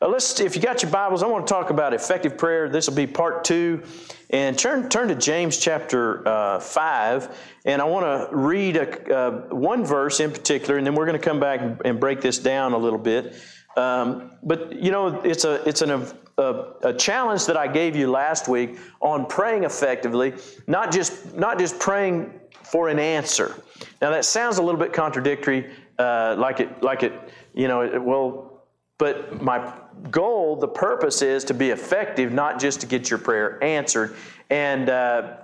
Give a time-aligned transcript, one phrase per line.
[0.00, 2.68] Uh, let's, if you got your Bibles, I want to talk about effective prayer.
[2.68, 3.82] This will be part two.
[4.30, 7.36] And turn, turn to James chapter uh, 5.
[7.64, 11.18] And I want to read a, uh, one verse in particular, and then we're going
[11.18, 13.34] to come back and break this down a little bit.
[13.76, 16.06] Um, but, you know, it's, a, it's an,
[16.36, 20.34] a, a challenge that I gave you last week on praying effectively,
[20.68, 23.60] not just, not just praying for an answer.
[24.00, 27.12] Now, that sounds a little bit contradictory, uh, like, it, like it,
[27.52, 28.57] you know, it, well,
[28.98, 29.72] but my
[30.10, 34.16] goal, the purpose is to be effective, not just to get your prayer answered.
[34.50, 35.36] And uh,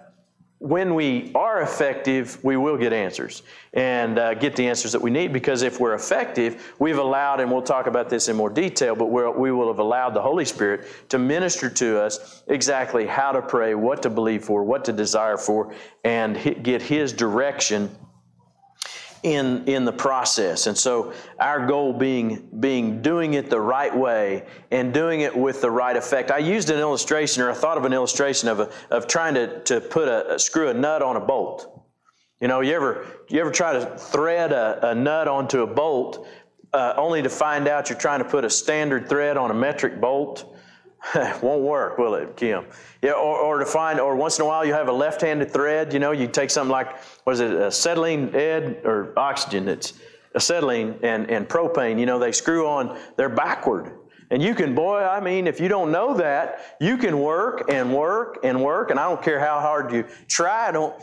[0.58, 3.42] when we are effective, we will get answers
[3.74, 7.52] and uh, get the answers that we need because if we're effective, we've allowed, and
[7.52, 10.86] we'll talk about this in more detail, but we will have allowed the Holy Spirit
[11.10, 15.36] to minister to us exactly how to pray, what to believe for, what to desire
[15.36, 15.74] for,
[16.04, 17.94] and get His direction
[19.24, 20.66] in, in the process.
[20.66, 25.62] And so our goal being, being doing it the right way and doing it with
[25.62, 26.30] the right effect.
[26.30, 29.60] I used an illustration or I thought of an illustration of, a, of trying to,
[29.60, 31.86] to put a, a screw a nut on a bolt.
[32.40, 36.26] You know, you ever, you ever try to thread a, a nut onto a bolt
[36.74, 40.02] uh, only to find out you're trying to put a standard thread on a metric
[40.02, 40.54] bolt?
[41.42, 42.64] won't work, will it, Kim?
[43.02, 45.92] Yeah, or, or to find, or once in a while you have a left-handed thread.
[45.92, 49.68] You know, you take something like, what is it, acetylene, Ed, or oxygen?
[49.68, 49.94] It's
[50.34, 51.98] acetylene and, and propane.
[51.98, 53.92] You know, they screw on, they're backward.
[54.30, 57.94] And you can, boy, I mean, if you don't know that, you can work and
[57.94, 60.68] work and work, and I don't care how hard you try.
[60.68, 60.94] I don't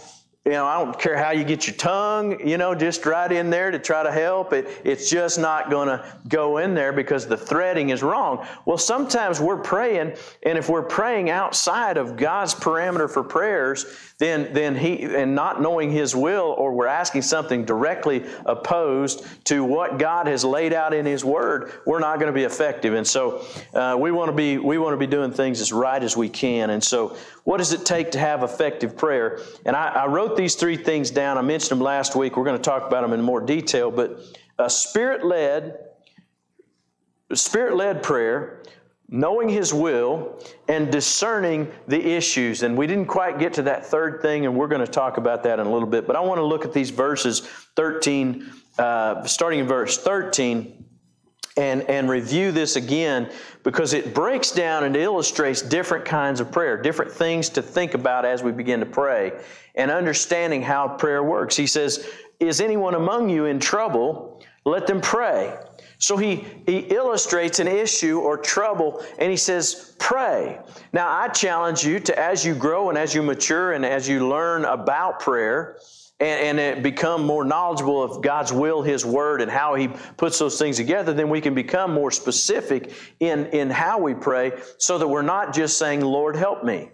[0.43, 3.51] you know, I don't care how you get your tongue, you know, just right in
[3.51, 4.53] there to try to help.
[4.53, 8.47] It, it's just not going to go in there because the threading is wrong.
[8.65, 13.85] Well, sometimes we're praying, and if we're praying outside of God's parameter for prayers,
[14.21, 19.63] then, then he, and not knowing His will, or we're asking something directly opposed to
[19.63, 22.93] what God has laid out in His Word, we're not going to be effective.
[22.93, 26.03] And so, uh, we want to be, we want to be doing things as right
[26.03, 26.69] as we can.
[26.69, 29.39] And so, what does it take to have effective prayer?
[29.65, 31.39] And I, I wrote these three things down.
[31.39, 32.37] I mentioned them last week.
[32.37, 33.89] We're going to talk about them in more detail.
[33.89, 34.19] But
[34.59, 35.79] a spirit led,
[37.33, 38.61] spirit led prayer,
[39.11, 40.39] knowing His will,
[40.69, 42.63] and discerning the issues.
[42.63, 45.43] And we didn't quite get to that third thing, and we're going to talk about
[45.43, 46.07] that in a little bit.
[46.07, 47.41] But I want to look at these verses
[47.75, 48.49] 13,
[48.79, 50.85] uh, starting in verse 13
[51.57, 53.29] and, and review this again
[53.63, 58.25] because it breaks down and illustrates different kinds of prayer, different things to think about
[58.25, 59.33] as we begin to pray,
[59.75, 61.55] and understanding how prayer works.
[61.55, 64.41] He says, Is anyone among you in trouble?
[64.63, 65.57] Let them pray.
[66.01, 70.59] So he, he illustrates an issue or trouble and he says, Pray.
[70.91, 74.27] Now, I challenge you to, as you grow and as you mature and as you
[74.27, 75.77] learn about prayer,
[76.19, 80.59] and, and become more knowledgeable of God's will, His Word, and how He puts those
[80.59, 85.07] things together, then we can become more specific in, in how we pray so that
[85.07, 86.91] we're not just saying, Lord, help me.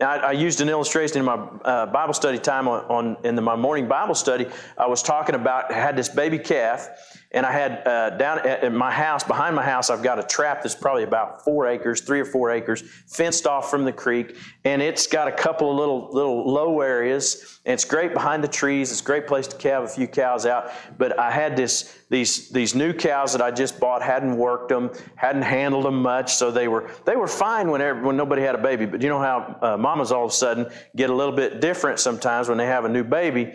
[0.00, 3.34] Now, I, I used an illustration in my uh, Bible study time on, on in
[3.36, 4.46] the, my morning Bible study.
[4.76, 6.88] I was talking about, I had this baby calf,
[7.30, 10.62] and I had uh, down at my house, behind my house, I've got a trap
[10.62, 14.80] that's probably about four acres, three or four acres, fenced off from the creek, and
[14.80, 17.60] it's got a couple of little little low areas.
[17.66, 18.90] And it's great behind the trees.
[18.90, 20.70] It's a great place to calve a few cows out.
[20.96, 24.90] But I had this these these new cows that I just bought, hadn't worked them,
[25.16, 28.62] hadn't handled them much, so they were they were fine when when nobody had a
[28.62, 28.86] baby.
[28.86, 31.98] But you know how uh, mamas all of a sudden get a little bit different
[31.98, 33.52] sometimes when they have a new baby.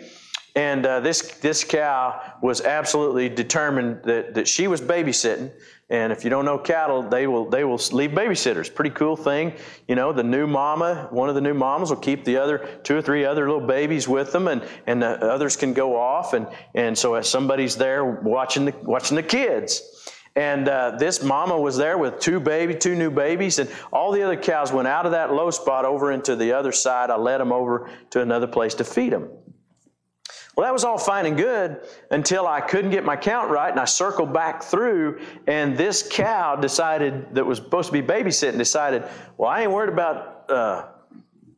[0.56, 5.50] And uh, this, this cow was absolutely determined that, that she was babysitting.
[5.90, 8.72] And if you don't know cattle, they will, they will leave babysitters.
[8.72, 9.52] Pretty cool thing.
[9.88, 12.96] You know, the new mama, one of the new mamas will keep the other two
[12.96, 16.34] or three other little babies with them, and, and the others can go off.
[16.34, 19.82] And, and so as somebody's there watching the, watching the kids.
[20.36, 24.22] And uh, this mama was there with two baby, two new babies, and all the
[24.22, 27.10] other cows went out of that low spot over into the other side.
[27.10, 29.28] I led them over to another place to feed them.
[30.56, 33.80] Well, that was all fine and good until I couldn't get my count right, and
[33.80, 39.04] I circled back through, and this cow decided that was supposed to be babysitting decided,
[39.36, 40.86] well, I ain't worried about uh,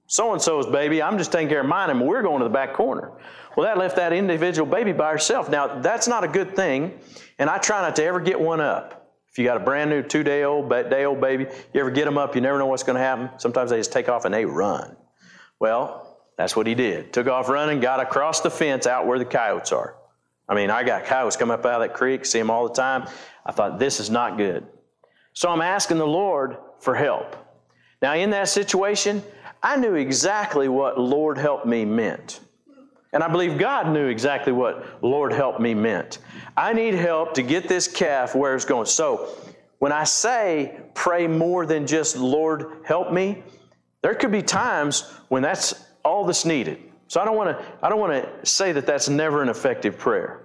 [0.06, 1.03] so and so's baby.
[1.03, 3.12] I'm just taking care of mine, and we're going to the back corner.
[3.56, 5.50] Well, that left that individual baby by herself.
[5.50, 6.99] Now, that's not a good thing,
[7.38, 9.12] and I try not to ever get one up.
[9.31, 12.06] If you got a brand new two day old, day old baby, you ever get
[12.06, 13.29] them up, you never know what's going to happen.
[13.38, 14.97] Sometimes they just take off and they run.
[15.61, 16.06] Well,
[16.37, 17.12] that's what he did.
[17.12, 19.97] Took off running, got across the fence out where the coyotes are.
[20.49, 22.75] I mean, I got coyotes come up out of that creek, see them all the
[22.75, 23.09] time.
[23.44, 24.67] I thought, this is not good.
[25.33, 27.37] So I'm asking the Lord for help.
[28.03, 29.23] Now, in that situation,
[29.62, 32.41] I knew exactly what Lord help me meant.
[33.12, 36.19] And I believe God knew exactly what Lord help me meant.
[36.56, 38.87] I need help to get this calf where it's going.
[38.87, 39.35] So
[39.79, 43.43] when I say pray more than just Lord help me,
[44.03, 46.79] there could be times when that's all that's needed.
[47.08, 49.99] So I don't want to I don't want to say that that's never an effective
[49.99, 50.43] prayer.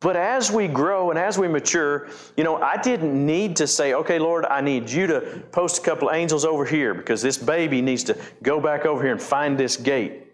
[0.00, 3.92] But as we grow and as we mature, you know, I didn't need to say,
[3.92, 7.36] okay, Lord, I need you to post a couple of angels over here because this
[7.36, 10.26] baby needs to go back over here and find this gate.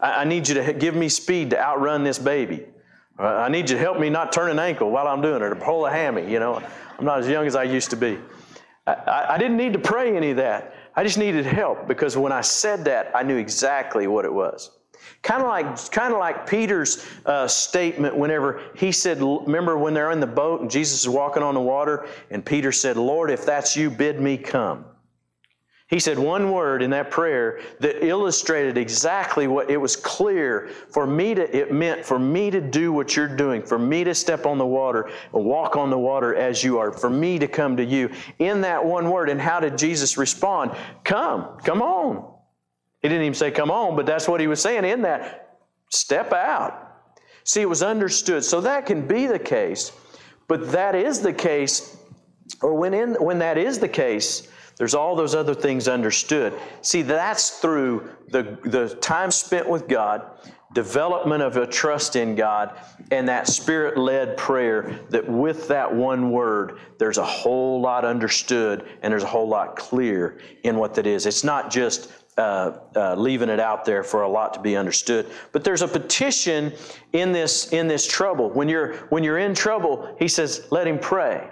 [0.00, 2.66] I, need you to give me speed to outrun this baby.
[3.18, 5.42] Uh, I need you to help me not turn an ankle while I'm doing it
[5.42, 6.30] or pull a hammy.
[6.30, 6.62] You know,
[6.96, 8.18] I'm not as young as I used to be.
[8.86, 10.74] I, I didn't need to pray any of that.
[10.98, 14.72] I just needed help because when I said that, I knew exactly what it was.
[15.22, 20.10] Kind of like, kind of like Peter's uh, statement whenever he said, remember when they're
[20.10, 23.46] in the boat and Jesus is walking on the water, and Peter said, Lord, if
[23.46, 24.86] that's you, bid me come.
[25.88, 31.06] He said one word in that prayer that illustrated exactly what it was clear for
[31.06, 34.44] me to, it meant for me to do what you're doing, for me to step
[34.44, 37.74] on the water, and walk on the water as you are, for me to come
[37.78, 38.10] to you.
[38.38, 40.72] In that one word, and how did Jesus respond?
[41.04, 42.34] Come, come on.
[43.00, 45.56] He didn't even say come on, but that's what he was saying in that.
[45.90, 46.84] Step out.
[47.44, 48.44] See, it was understood.
[48.44, 49.90] So that can be the case,
[50.48, 51.96] but that is the case,
[52.60, 56.54] or when, in, when that is the case, there's all those other things understood.
[56.82, 60.22] See, that's through the, the time spent with God,
[60.72, 62.78] development of a trust in God,
[63.10, 68.88] and that spirit led prayer that with that one word, there's a whole lot understood
[69.02, 71.26] and there's a whole lot clear in what that is.
[71.26, 75.26] It's not just uh, uh, leaving it out there for a lot to be understood.
[75.50, 76.72] But there's a petition
[77.12, 78.48] in this in this trouble.
[78.50, 81.50] When you're when you're in trouble, he says, "Let him pray."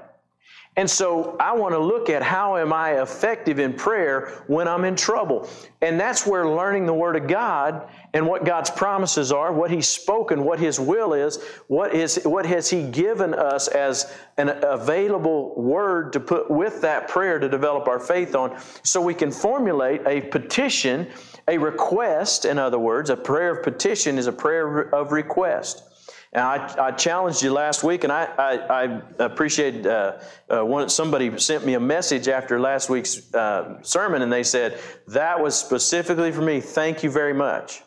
[0.78, 4.84] And so I want to look at how am I effective in prayer when I'm
[4.84, 5.48] in trouble.
[5.80, 9.88] And that's where learning the Word of God and what God's promises are, what He's
[9.88, 15.54] spoken, what His will is, what is what has He given us as an available
[15.60, 20.02] word to put with that prayer to develop our faith on, so we can formulate
[20.06, 21.06] a petition,
[21.48, 25.84] a request, in other words, a prayer of petition is a prayer of request.
[26.32, 30.18] And I, I, challenged you last week, and I, I, I appreciate uh,
[30.50, 34.78] uh, one, somebody sent me a message after last week's uh, sermon, and they said,
[35.08, 36.60] That was specifically for me.
[36.60, 37.82] Thank you very much.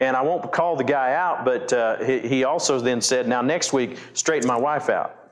[0.00, 3.40] And I won't call the guy out, but uh, he, he also then said, Now,
[3.40, 5.24] next week, straighten my wife out.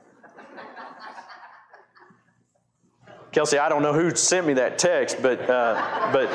[3.33, 6.29] Kelsey, I don't know who sent me that text, but, uh, but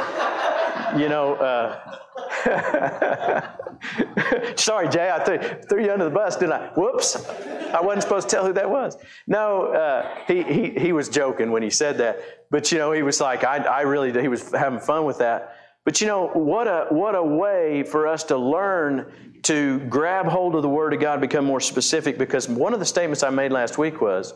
[0.96, 1.98] you know, uh,
[4.56, 5.38] Sorry, Jay, I threw,
[5.68, 6.68] threw, you under the bus, didn't I?
[6.68, 7.28] Whoops.
[7.72, 8.96] I wasn't supposed to tell who that was.
[9.26, 12.18] No, uh, he, he, he was joking when he said that.
[12.50, 15.56] But, you know, he was like, I, I really, he was having fun with that.
[15.84, 20.54] But, you know, what a, what a way for us to learn to grab hold
[20.54, 23.52] of the Word of God, become more specific, because one of the statements I made
[23.52, 24.34] last week was,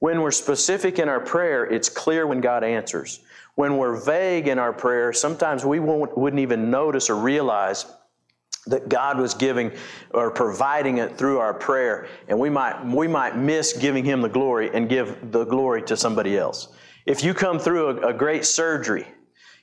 [0.00, 3.20] when we're specific in our prayer, it's clear when God answers.
[3.54, 7.86] When we're vague in our prayer, sometimes we wouldn't even notice or realize
[8.66, 9.72] that God was giving
[10.12, 14.28] or providing it through our prayer, and we might we might miss giving Him the
[14.28, 16.68] glory and give the glory to somebody else.
[17.04, 19.06] If you come through a, a great surgery,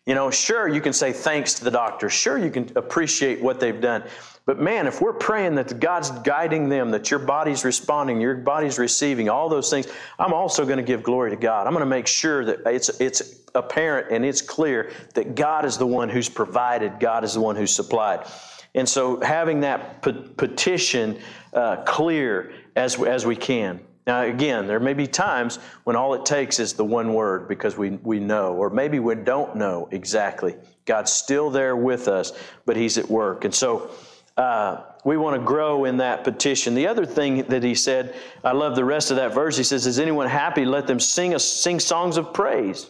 [0.06, 3.60] you know, sure you can say thanks to the doctor, sure you can appreciate what
[3.60, 4.04] they've done,
[4.50, 8.80] but man, if we're praying that God's guiding them, that your body's responding, your body's
[8.80, 9.88] receiving, all those things,
[10.18, 11.68] I'm also going to give glory to God.
[11.68, 15.78] I'm going to make sure that it's, it's apparent and it's clear that God is
[15.78, 18.26] the one who's provided, God is the one who's supplied.
[18.74, 21.20] And so having that petition
[21.54, 23.80] uh, clear as, as we can.
[24.08, 27.78] Now, again, there may be times when all it takes is the one word because
[27.78, 30.56] we, we know, or maybe we don't know exactly.
[30.86, 32.34] God's still there with us,
[32.66, 33.46] but He's at work.
[33.46, 33.92] And so,
[34.40, 36.74] uh, we want to grow in that petition.
[36.74, 39.58] The other thing that he said, I love the rest of that verse.
[39.58, 40.64] He says, "Is anyone happy?
[40.64, 42.90] Let them sing a, sing songs of praise."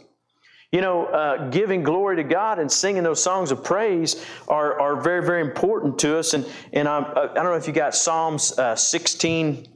[0.72, 5.02] You know, uh, giving glory to God and singing those songs of praise are, are
[5.02, 6.36] very, very important to us.
[6.36, 9.68] And and I, I don't know if you got Psalms uh, 16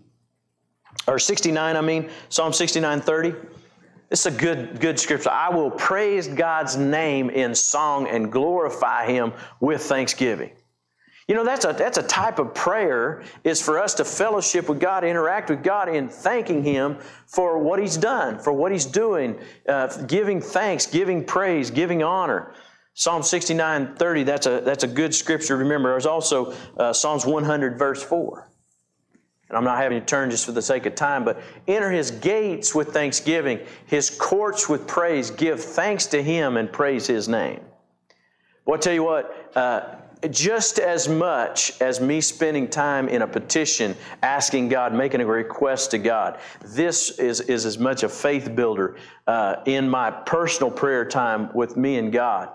[1.08, 1.76] or 69.
[1.76, 3.34] I mean, Psalm 69, 30.
[4.12, 5.32] It's a good, good scripture.
[5.32, 10.52] I will praise God's name in song and glorify Him with thanksgiving.
[11.28, 14.80] You know, that's a, that's a type of prayer is for us to fellowship with
[14.80, 19.40] God, interact with God in thanking Him for what He's done, for what He's doing,
[19.68, 22.54] uh, giving thanks, giving praise, giving honor.
[22.94, 25.58] Psalm 69, 30, that's a, that's a good scripture.
[25.58, 28.50] Remember, there's also uh, Psalms 100, verse 4.
[29.50, 32.12] And I'm not having to turn just for the sake of time, but enter His
[32.12, 35.32] gates with thanksgiving, His courts with praise.
[35.32, 37.62] Give thanks to Him and praise His name.
[38.66, 39.96] Well, I tell you what, uh,
[40.30, 45.92] just as much as me spending time in a petition, asking God, making a request
[45.92, 51.06] to God, this is, is as much a faith builder uh, in my personal prayer
[51.06, 52.50] time with me and God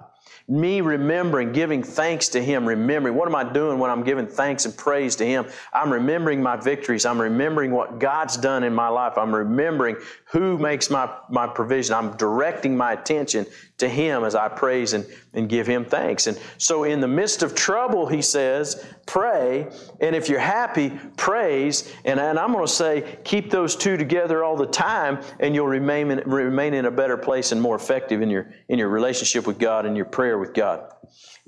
[0.50, 4.64] me remembering, giving thanks to Him, remembering what am I doing when I'm giving thanks
[4.64, 5.46] and praise to Him?
[5.74, 7.04] I'm remembering my victories.
[7.04, 9.18] I'm remembering what God's done in my life.
[9.18, 11.94] I'm remembering who makes my, my provision.
[11.94, 13.46] I'm directing my attention
[13.78, 16.26] to Him as I praise and, and give Him thanks.
[16.26, 19.68] And so, in the midst of trouble, He says, pray.
[20.00, 21.92] And if you're happy, praise.
[22.04, 25.68] And, and I'm going to say, keep those two together all the time, and you'll
[25.68, 29.46] remain in, remain in a better place and more effective in your, in your relationship
[29.46, 30.92] with God and your prayer with God.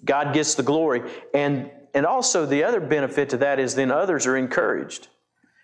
[0.05, 1.03] God gets the glory.
[1.35, 5.09] And, and also, the other benefit to that is then others are encouraged.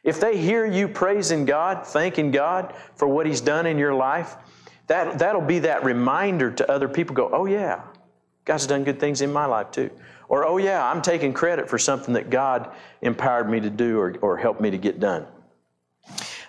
[0.02, 4.37] If they hear you praising God, thanking God for what He's done in your life,
[4.87, 7.83] that, that'll be that reminder to other people go, oh, yeah,
[8.45, 9.90] God's done good things in my life too.
[10.28, 14.16] Or, oh, yeah, I'm taking credit for something that God empowered me to do or,
[14.21, 15.26] or helped me to get done.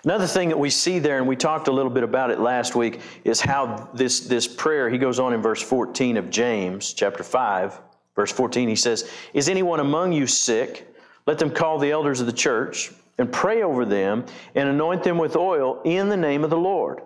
[0.04, 2.76] Another thing that we see there, and we talked a little bit about it last
[2.76, 7.24] week, is how this, this prayer, he goes on in verse 14 of James, chapter
[7.24, 7.80] 5,
[8.14, 10.94] verse 14, he says, Is anyone among you sick?
[11.26, 15.18] Let them call the elders of the church and pray over them and anoint them
[15.18, 17.02] with oil in the name of the Lord.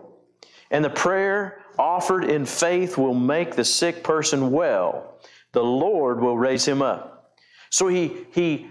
[0.72, 5.18] And the prayer offered in faith will make the sick person well.
[5.52, 7.38] The Lord will raise him up.
[7.70, 8.70] So he, he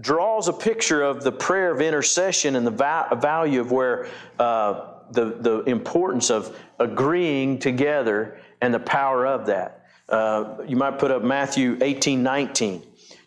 [0.00, 4.06] draws a picture of the prayer of intercession and the va- value of where
[4.38, 9.86] uh, the, the importance of agreeing together and the power of that.
[10.08, 12.82] Uh, you might put up Matthew 18 19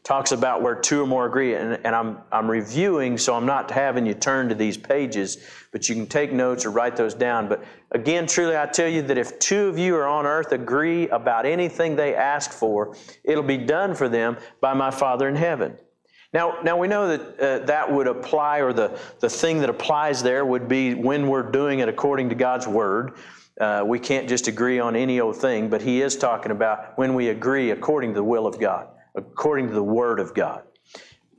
[0.05, 1.55] talks about where two or more agree.
[1.55, 5.89] And, and, I'm, I'm reviewing, so I'm not having you turn to these pages, but
[5.89, 7.49] you can take notes or write those down.
[7.49, 11.09] But again, truly, I tell you that if two of you are on earth agree
[11.09, 15.75] about anything they ask for, it'll be done for them by my Father in heaven.
[16.33, 20.21] Now, now we know that uh, that would apply, or the, the thing that applies
[20.21, 23.13] there would be when we're doing it according to God's Word.
[23.59, 27.15] Uh, we can't just agree on any old thing, but He is talking about when
[27.15, 30.63] we agree according to the will of God according to the Word of God.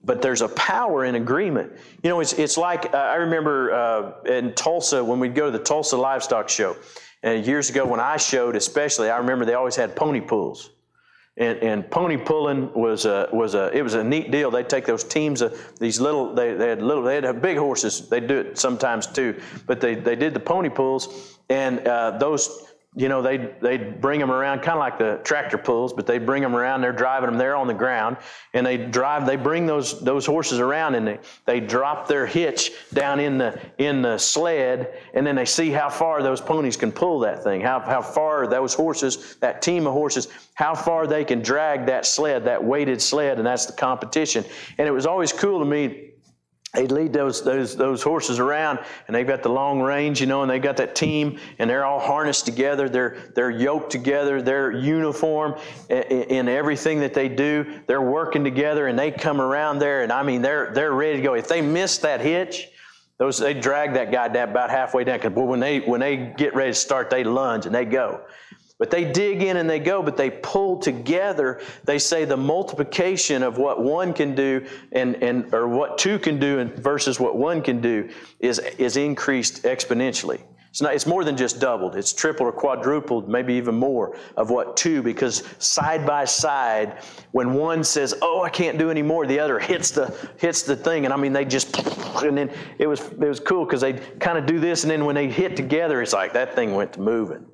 [0.04, 1.73] But there's a power in agreement.
[2.02, 5.59] You know, it's, it's like uh, I remember uh, in Tulsa when we'd go to
[5.59, 6.76] the Tulsa Livestock Show.
[7.23, 10.71] And years ago, when I showed, especially, I remember they always had pony pulls.
[11.38, 14.50] And, and, pony pulling was a, was a it was a neat deal.
[14.50, 18.09] They'd take those teams of these little they, they had little they had big horses.
[18.09, 22.73] They do it sometimes too, but they, they did the pony pulls, and uh, those
[22.99, 26.25] you know, they'd, they'd bring them around, kind of like the tractor pulls, but they'd
[26.25, 26.81] bring them around.
[26.81, 28.17] They're driving them there on the ground,
[28.55, 29.26] and they drive.
[29.26, 33.61] They bring those those horses around, and they, they drop their hitch down in the
[33.76, 37.61] in the sled, and then they see how far those ponies can pull that thing,
[37.61, 42.07] how how far those horses, that team of horses, how far they can drag that
[42.07, 44.43] sled, that weighted sled, and that's the competition.
[44.79, 46.12] And it was always cool to me
[46.76, 50.42] they'd lead those, those, those horses around and they've got the long range, you know,
[50.42, 52.88] and they've got that team and they're all harnessed together.
[52.88, 54.42] They're, they're yoked together.
[54.42, 57.80] They're uniform in everything that they do.
[57.87, 61.23] They're working together and they come around there and I mean, they're, they're ready to
[61.23, 61.35] go.
[61.35, 62.68] If they miss that hitch,
[63.18, 66.54] those, they drag that guy down about halfway down because when they, when they get
[66.54, 68.21] ready to start, they lunge and they go.
[68.78, 71.62] But they dig in and they go, but they pull together.
[71.85, 76.38] They say the multiplication of what one can do and, and or what two can
[76.38, 80.40] do versus what one can do is, is increased exponentially.
[80.76, 81.97] It's, not, it's more than just doubled.
[81.97, 87.02] It's tripled or quadrupled, maybe even more of what two, because side by side,
[87.33, 91.06] when one says, "Oh, I can't do anymore," the other hits the hits the thing,
[91.06, 91.78] and I mean they just,
[92.23, 95.06] and then it was it was cool because they kind of do this, and then
[95.06, 97.47] when they hit together, it's like that thing went to moving.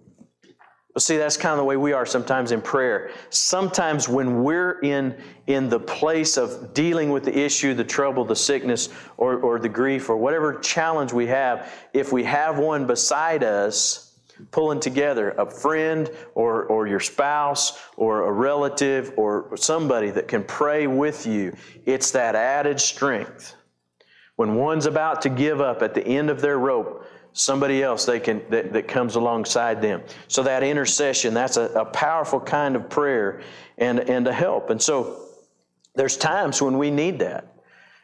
[0.98, 3.12] See, that's kind of the way we are sometimes in prayer.
[3.30, 8.36] Sometimes when we're in, in the place of dealing with the issue, the trouble, the
[8.36, 13.42] sickness, or, or the grief, or whatever challenge we have, if we have one beside
[13.42, 14.12] us,
[14.50, 20.44] pulling together a friend or, or your spouse or a relative or somebody that can
[20.44, 21.54] pray with you,
[21.86, 23.54] it's that added strength.
[24.36, 27.01] When one's about to give up at the end of their rope,
[27.32, 30.02] somebody else they can that, that comes alongside them.
[30.28, 33.42] So that intercession that's a, a powerful kind of prayer
[33.78, 34.70] and and to help.
[34.70, 35.28] And so
[35.94, 37.48] there's times when we need that.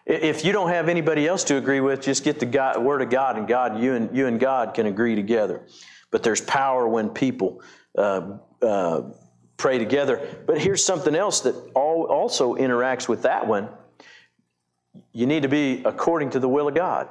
[0.06, 3.10] If you don't have anybody else to agree with just get the God, word of
[3.10, 5.62] god and god you and you and god can agree together.
[6.10, 7.62] But there's power when people
[7.96, 9.02] uh, uh,
[9.58, 10.26] pray together.
[10.46, 13.68] But here's something else that all, also interacts with that one.
[15.12, 17.08] You need to be according to the will of god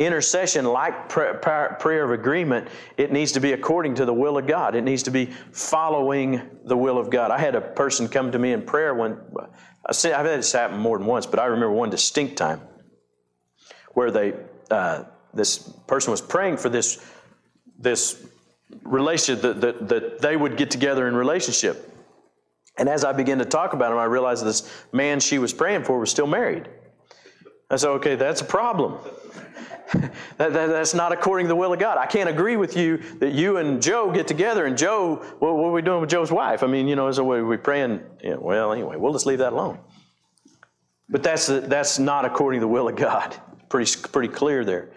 [0.00, 2.66] intercession, like prayer of agreement,
[2.96, 4.74] it needs to be according to the will of God.
[4.74, 7.30] It needs to be following the will of God.
[7.30, 9.18] I had a person come to me in prayer when
[9.86, 12.62] I've had this happen more than once, but I remember one distinct time
[13.92, 14.32] where they
[14.70, 15.04] uh,
[15.34, 17.04] this person was praying for this
[17.78, 18.26] this
[18.84, 21.92] relationship that, that, that they would get together in relationship.
[22.78, 25.84] And as I began to talk about him, I realized this man she was praying
[25.84, 26.68] for was still married.
[27.68, 28.98] I said, okay, that's a problem.
[29.94, 31.98] that, that, that's not according to the will of God.
[31.98, 35.68] I can't agree with you that you and Joe get together and Joe, well, what
[35.68, 36.62] are we doing with Joe's wife?
[36.62, 39.52] I mean, you know, so we, we praying, yeah, well, anyway, we'll just leave that
[39.52, 39.78] alone.
[41.08, 43.36] But that's, that's not according to the will of God.
[43.68, 44.90] Pretty, pretty clear there.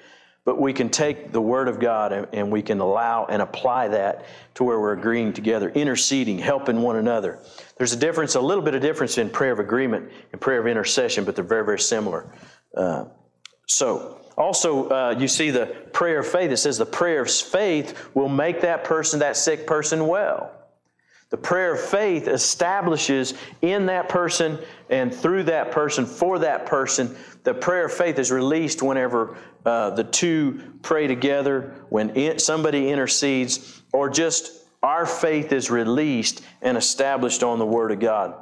[0.45, 3.87] But we can take the Word of God and, and we can allow and apply
[3.89, 7.39] that to where we're agreeing together, interceding, helping one another.
[7.77, 10.67] There's a difference, a little bit of difference in prayer of agreement and prayer of
[10.67, 12.31] intercession, but they're very, very similar.
[12.75, 13.05] Uh,
[13.67, 16.51] so, also, uh, you see the prayer of faith.
[16.51, 20.51] It says the prayer of faith will make that person, that sick person, well.
[21.29, 24.59] The prayer of faith establishes in that person
[24.89, 29.35] and through that person, for that person, the prayer of faith is released whenever
[29.65, 36.43] uh, the two pray together, when it, somebody intercedes, or just our faith is released
[36.61, 38.35] and established on the Word of God.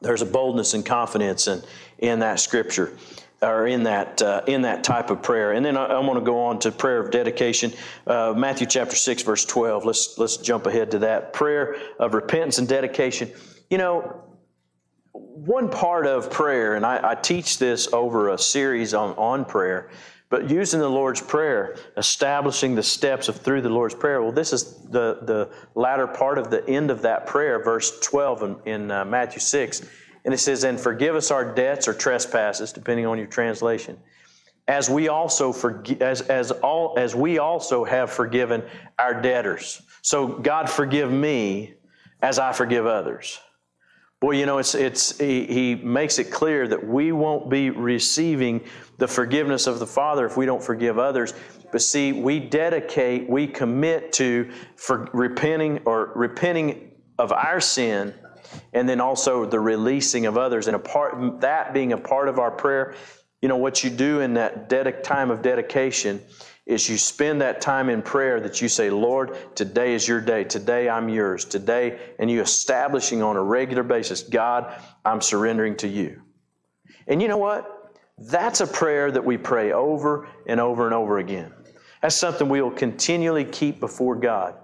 [0.00, 1.62] There's a boldness and confidence in,
[1.98, 2.96] in that scripture
[3.44, 5.52] or in that uh, in that type of prayer.
[5.52, 7.72] And then I, I want to go on to prayer of dedication,
[8.06, 9.84] uh, Matthew chapter six, verse twelve.
[9.84, 13.30] Let's let's jump ahead to that prayer of repentance and dedication.
[13.70, 14.22] You know,
[15.12, 19.90] one part of prayer, and I, I teach this over a series on on prayer.
[20.30, 24.20] But using the Lord's Prayer, establishing the steps of through the Lord's Prayer.
[24.20, 28.42] Well, this is the, the latter part of the end of that prayer, verse 12
[28.42, 29.82] in, in uh, Matthew 6
[30.24, 33.98] and it says, And forgive us our debts or trespasses, depending on your translation,
[34.66, 38.62] as we also forgive, as, as, all, as we also have forgiven
[38.98, 39.82] our debtors.
[40.02, 41.74] So, God, forgive me
[42.22, 43.38] as I forgive others.
[44.20, 48.64] Boy, you know, it's, it's, he, he makes it clear that we won't be receiving
[48.96, 51.34] the forgiveness of the Father if we don't forgive others.
[51.70, 58.14] But see, we dedicate, we commit to for repenting or repenting of our sin
[58.72, 60.66] and then also the releasing of others.
[60.66, 62.94] And a part, that being a part of our prayer,
[63.40, 66.20] you know, what you do in that time of dedication
[66.66, 70.44] is you spend that time in prayer that you say, Lord, today is your day.
[70.44, 71.44] Today I'm yours.
[71.44, 76.22] Today, and you establishing on a regular basis, God, I'm surrendering to you.
[77.06, 77.70] And you know what?
[78.16, 81.52] That's a prayer that we pray over and over and over again.
[82.00, 84.54] That's something we will continually keep before God.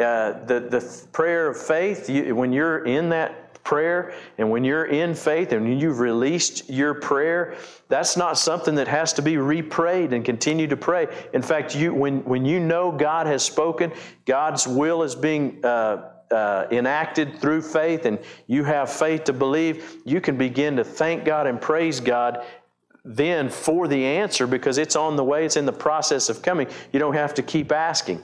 [0.00, 4.86] Uh, the, the prayer of faith, you, when you're in that prayer and when you're
[4.86, 7.56] in faith and you've released your prayer,
[7.88, 11.06] that's not something that has to be reprayed and continue to pray.
[11.34, 13.92] In fact, you, when, when you know God has spoken,
[14.24, 19.96] God's will is being uh, uh, enacted through faith, and you have faith to believe,
[20.04, 22.44] you can begin to thank God and praise God
[23.04, 26.66] then for the answer because it's on the way, it's in the process of coming.
[26.92, 28.22] You don't have to keep asking.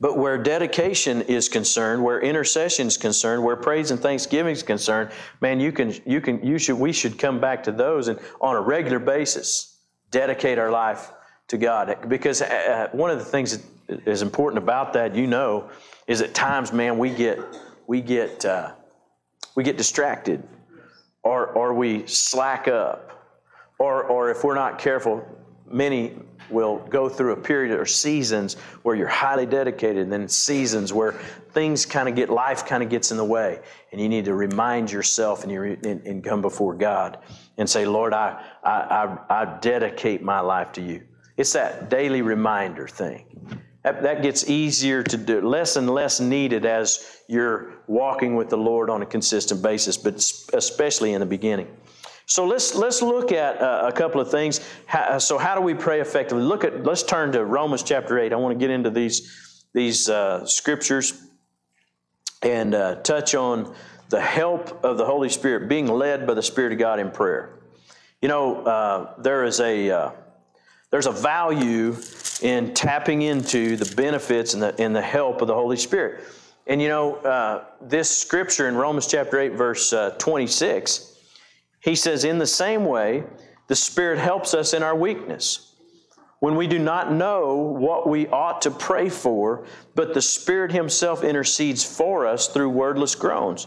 [0.00, 5.10] But where dedication is concerned, where intercession is concerned, where praise and thanksgiving is concerned,
[5.40, 8.54] man, you can, you can, you should, we should come back to those and on
[8.54, 9.80] a regular basis
[10.10, 11.10] dedicate our life
[11.48, 12.08] to God.
[12.08, 13.58] Because uh, one of the things
[13.88, 15.68] that is important about that, you know,
[16.06, 17.40] is at times, man, we get,
[17.88, 18.72] we get, uh,
[19.56, 20.46] we get distracted,
[21.24, 23.10] or, or we slack up,
[23.80, 25.26] or, or if we're not careful,
[25.66, 26.14] many
[26.50, 31.12] will go through a period or seasons where you're highly dedicated, and then seasons where
[31.52, 33.60] things kind of get, life kind of gets in the way.
[33.92, 37.18] And you need to remind yourself and, you and, and come before God
[37.56, 38.70] and say, Lord, I, I,
[39.28, 41.02] I, I dedicate my life to you.
[41.36, 43.24] It's that daily reminder thing.
[43.84, 48.56] That, that gets easier to do, less and less needed as you're walking with the
[48.56, 50.14] Lord on a consistent basis, but
[50.52, 51.68] especially in the beginning.
[52.28, 54.60] So let's let's look at uh, a couple of things.
[54.84, 56.44] How, so how do we pray effectively?
[56.44, 58.34] Look at let's turn to Romans chapter eight.
[58.34, 61.22] I want to get into these these uh, scriptures
[62.42, 63.74] and uh, touch on
[64.10, 67.60] the help of the Holy Spirit, being led by the Spirit of God in prayer.
[68.20, 70.10] You know, uh, there is a uh,
[70.90, 71.96] there's a value
[72.42, 76.24] in tapping into the benefits and the, and the help of the Holy Spirit.
[76.66, 81.17] And you know, uh, this scripture in Romans chapter 8, verse uh, 26,
[81.88, 83.24] he says, In the same way,
[83.66, 85.74] the Spirit helps us in our weakness.
[86.40, 91.24] When we do not know what we ought to pray for, but the Spirit Himself
[91.24, 93.66] intercedes for us through wordless groans.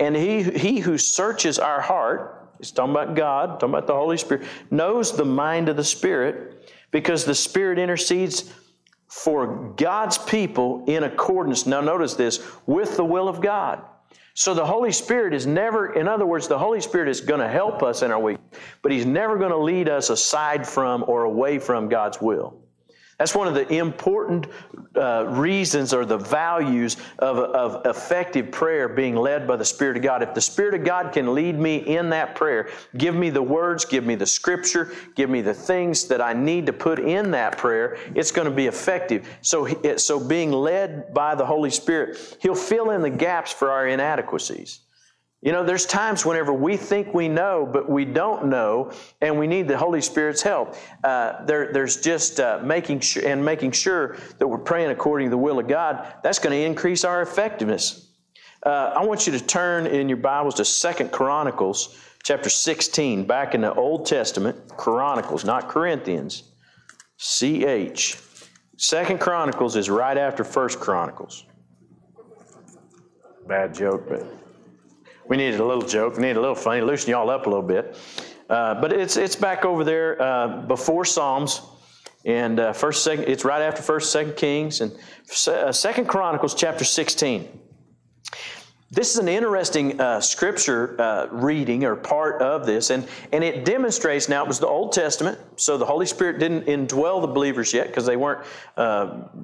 [0.00, 4.18] And He, he who searches our heart, He's talking about God, talking about the Holy
[4.18, 8.52] Spirit, knows the mind of the Spirit, because the Spirit intercedes
[9.06, 13.82] for God's people in accordance, now notice this, with the will of God.
[14.34, 17.48] So the Holy Spirit is never, in other words, the Holy Spirit is going to
[17.48, 18.38] help us in our week,
[18.80, 22.62] but He's never going to lead us aside from or away from God's will.
[23.18, 24.46] That's one of the important
[24.96, 30.02] uh, reasons or the values of, of effective prayer being led by the Spirit of
[30.02, 30.22] God.
[30.22, 33.84] If the Spirit of God can lead me in that prayer, give me the words,
[33.84, 37.58] give me the scripture, give me the things that I need to put in that
[37.58, 39.28] prayer, it's going to be effective.
[39.40, 43.86] So, so being led by the Holy Spirit, He'll fill in the gaps for our
[43.86, 44.80] inadequacies.
[45.42, 49.48] You know, there's times whenever we think we know, but we don't know, and we
[49.48, 50.76] need the Holy Spirit's help.
[51.02, 55.30] Uh, there, there's just uh, making sure and making sure that we're praying according to
[55.32, 56.14] the will of God.
[56.22, 58.08] That's going to increase our effectiveness.
[58.64, 63.56] Uh, I want you to turn in your Bibles to Second Chronicles chapter 16, back
[63.56, 64.56] in the Old Testament.
[64.76, 66.52] Chronicles, not Corinthians.
[67.16, 68.16] C H.
[68.76, 71.46] Second Chronicles is right after First Chronicles.
[73.48, 74.24] Bad joke, but
[75.28, 76.16] we needed a little joke.
[76.16, 77.96] We needed a little funny, loosen y'all up a little bit.
[78.50, 81.62] Uh, but it's it's back over there uh, before Psalms,
[82.24, 83.24] and uh, first second.
[83.28, 84.92] It's right after First, Second Kings, and
[85.46, 87.60] uh, Second Chronicles chapter sixteen.
[88.90, 93.64] This is an interesting uh, scripture uh, reading or part of this, and, and it
[93.64, 97.72] demonstrates now it was the Old Testament, so the Holy Spirit didn't indwell the believers
[97.72, 98.44] yet because they weren't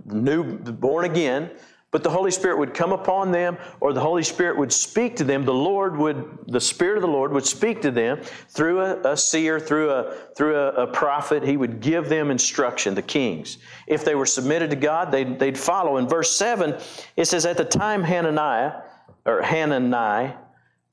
[0.05, 1.51] new born again
[1.91, 5.25] but the Holy Spirit would come upon them, or the Holy Spirit would speak to
[5.25, 5.45] them.
[5.45, 9.17] The Lord would, the Spirit of the Lord would speak to them through a, a
[9.17, 11.43] seer, through a through a, a, prophet.
[11.43, 13.57] He would give them instruction, the kings.
[13.87, 15.97] If they were submitted to God, they'd, they'd follow.
[15.97, 16.77] In verse 7,
[17.17, 18.83] it says, At the time Hananiah,
[19.25, 20.35] or Hanani,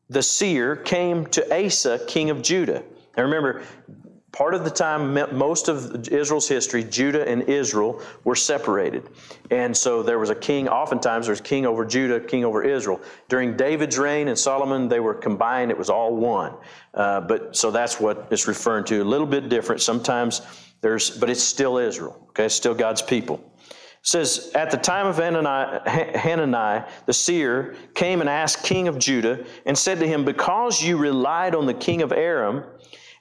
[0.09, 2.83] the seer, came to Asa, king of Judah.
[3.17, 3.63] Now remember,
[4.35, 9.07] Part of the time, most of Israel's history, Judah and Israel were separated.
[9.49, 12.99] And so there was a king, oftentimes there's king over Judah, king over Israel.
[13.29, 16.53] During David's reign and Solomon, they were combined, it was all one.
[16.93, 19.01] Uh, but so that's what it's referring to.
[19.01, 19.81] A little bit different.
[19.81, 20.41] Sometimes
[20.81, 22.47] there's, but it's still Israel, okay?
[22.47, 23.39] It's still God's people.
[23.69, 23.69] It
[24.01, 29.77] says, At the time of Hanani, the seer came and Asa king of Judah and
[29.77, 32.65] said to him, Because you relied on the king of Aram,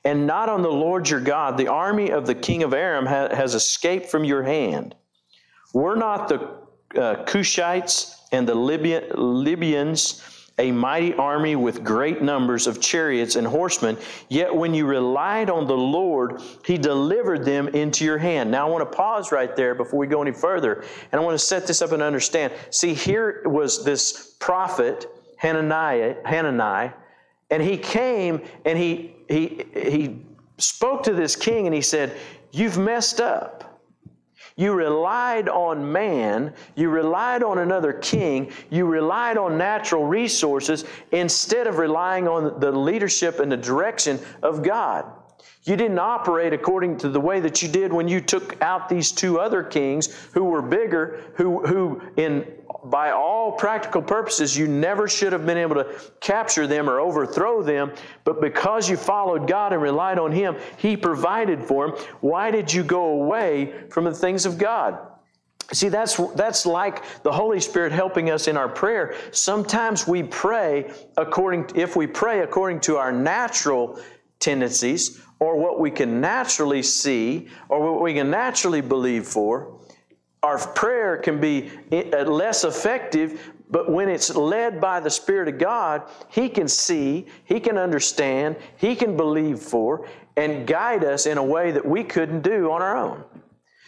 [0.05, 1.57] and not on the Lord your God.
[1.57, 4.95] The army of the king of Aram ha- has escaped from your hand.
[5.73, 6.41] Were not the
[7.01, 10.23] uh, Cushites and the Libyan, Libyans
[10.59, 13.99] a mighty army with great numbers of chariots and horsemen?
[14.29, 18.53] Yet when you relied on the Lord, he delivered them into your hand.
[18.53, 21.35] Now I want to pause right there before we go any further, and I want
[21.35, 22.53] to set this up and understand.
[22.71, 25.07] See, here was this prophet,
[25.39, 26.93] Hananiah, Hananiah
[27.55, 30.19] and he came and he, he, he
[30.59, 32.13] spoke to this king and he said,
[32.51, 33.81] You've messed up.
[34.57, 41.69] You relied on man, you relied on another king, you relied on natural resources instead
[41.69, 45.05] of relying on the leadership and the direction of God.
[45.63, 49.13] You didn't operate according to the way that you did when you took out these
[49.13, 52.47] two other kings who were bigger, who, who in
[52.85, 57.63] by all practical purposes, you never should have been able to capture them or overthrow
[57.63, 57.93] them.
[58.25, 62.07] But because you followed God and relied on Him, He provided for them.
[62.21, 64.99] Why did you go away from the things of God?
[65.73, 69.15] See, that's, that's like the Holy Spirit helping us in our prayer.
[69.31, 73.99] Sometimes we pray according, if we pray according to our natural
[74.41, 79.74] tendencies, or what we can naturally see, or what we can naturally believe for,
[80.45, 85.59] our prayer can be uh, less effective, but when it's led by the Spirit of
[85.59, 91.39] God, He can see, He can understand, He can believe for, and guide us in
[91.39, 93.25] a way that we couldn't do on our own.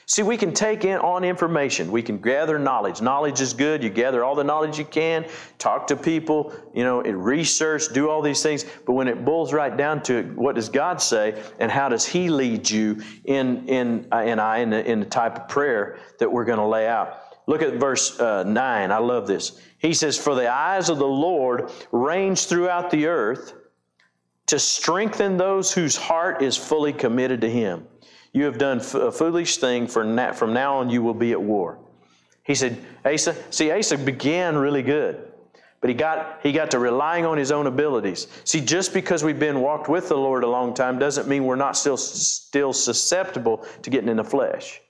[0.09, 1.90] See, we can take in on information.
[1.90, 3.03] We can gather knowledge.
[3.03, 3.83] Knowledge is good.
[3.83, 5.27] You gather all the knowledge you can,
[5.59, 8.64] talk to people, you know, research, do all these things.
[8.87, 12.07] But when it boils right down to it, what does God say and how does
[12.07, 15.99] He lead you in, in, uh, in, I, in, the, in the type of prayer
[16.21, 17.19] that we're going to lay out?
[17.49, 18.92] Look at verse uh, 9.
[18.92, 19.61] I love this.
[19.79, 23.55] He says, For the eyes of the Lord range throughout the earth
[24.47, 27.88] to strengthen those whose heart is fully committed to Him.
[28.33, 29.87] You have done a foolish thing.
[29.87, 30.03] For
[30.35, 31.79] from now on, you will be at war.
[32.47, 35.33] He said, Asa, see, Asa began really good,
[35.81, 38.29] but he got, he got to relying on his own abilities.
[38.45, 41.57] See, just because we've been walked with the Lord a long time doesn't mean we're
[41.57, 44.81] not still, still susceptible to getting in the flesh.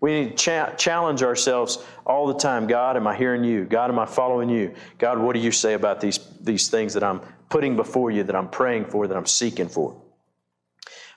[0.00, 2.66] We need to cha- challenge ourselves all the time.
[2.66, 3.66] God, am I hearing you?
[3.66, 4.74] God, am I following you?
[4.98, 8.34] God, what do you say about these, these things that I'm putting before you, that
[8.34, 10.00] I'm praying for, that I'm seeking for?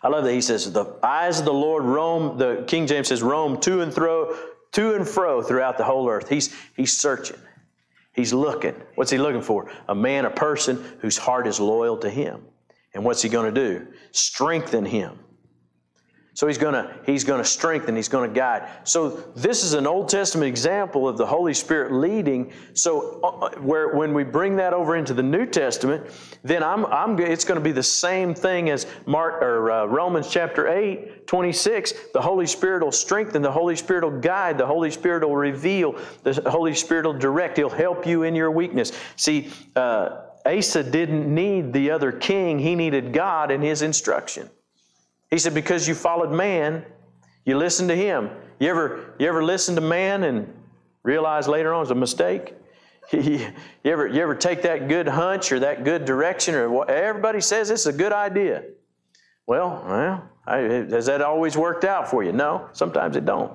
[0.06, 3.24] I love that he says, the eyes of the Lord roam, the King James says,
[3.24, 4.38] roam to and fro,
[4.74, 6.30] to and fro throughout the whole earth.
[6.30, 7.40] He's, he's searching.
[8.14, 8.76] He's looking.
[8.94, 9.72] What's he looking for?
[9.90, 12.44] A man, a person whose heart is loyal to him.
[12.94, 13.88] And what's he going to do?
[14.12, 15.18] Strengthen him.
[16.36, 18.70] So he's going to he's going to strengthen, he's going to guide.
[18.84, 22.52] So this is an Old Testament example of the Holy Spirit leading.
[22.74, 26.04] So uh, uh, where when we bring that over into the New Testament,
[26.44, 30.30] then I'm, I'm it's going to be the same thing as Mark or uh, Romans
[30.30, 31.94] chapter 8, 26.
[32.14, 35.98] The Holy Spirit will strengthen, the Holy Spirit will guide, the Holy Spirit will reveal,
[36.24, 37.56] the Holy Spirit will direct.
[37.56, 38.92] He'll help you in your weakness.
[39.16, 44.50] See, uh, Asa didn't need the other king, he needed God and his instruction.
[45.36, 46.86] He said, Because you followed man,
[47.44, 48.30] you listened to him.
[48.58, 50.48] You ever, you ever listen to man and
[51.04, 52.54] realize later on it's a mistake?
[53.12, 53.52] you,
[53.84, 57.70] ever, you ever take that good hunch or that good direction or what, everybody says
[57.70, 58.64] it's a good idea?
[59.46, 62.32] Well, well, I, has that always worked out for you?
[62.32, 63.52] No, sometimes it don't.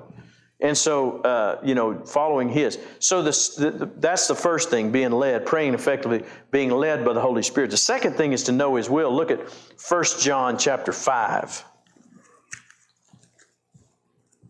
[0.60, 2.78] And so, uh, you know, following His.
[2.98, 7.22] So this, the, that's the first thing, being led, praying effectively, being led by the
[7.22, 7.70] Holy Spirit.
[7.70, 9.10] The second thing is to know His will.
[9.10, 11.64] Look at 1 John chapter 5.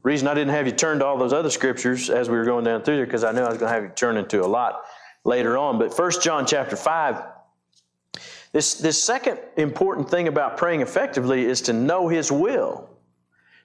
[0.02, 2.64] Reason I didn't have you turn to all those other scriptures as we were going
[2.64, 4.46] down through there, because I knew I was going to have you turn into a
[4.46, 4.82] lot
[5.24, 5.78] later on.
[5.78, 7.22] But 1 John chapter 5,
[8.52, 12.88] this, this second important thing about praying effectively is to know His will.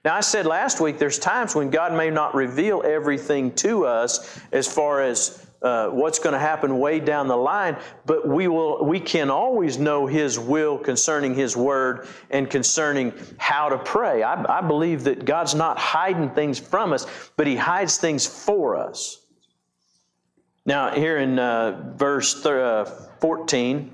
[0.04, 4.38] Now, I said last week there's times when God may not reveal everything to us
[4.52, 8.84] as far as uh, what's going to happen way down the line, but we will
[8.84, 14.22] we can always know His will concerning His Word and concerning how to pray.
[14.22, 18.76] I, I believe that God's not hiding things from us, but He hides things for
[18.76, 19.18] us.
[20.64, 22.84] Now, here in uh, verse th- uh,
[23.20, 23.90] 14,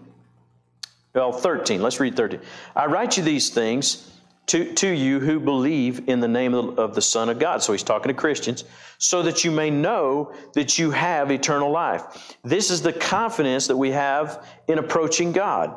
[1.14, 2.40] well, 13, let's read 13.
[2.76, 4.12] I write you these things
[4.46, 7.62] to, to you who believe in the name of the Son of God.
[7.62, 8.64] So he's talking to Christians,
[8.98, 12.37] so that you may know that you have eternal life.
[12.42, 15.74] This is the confidence that we have in approaching God.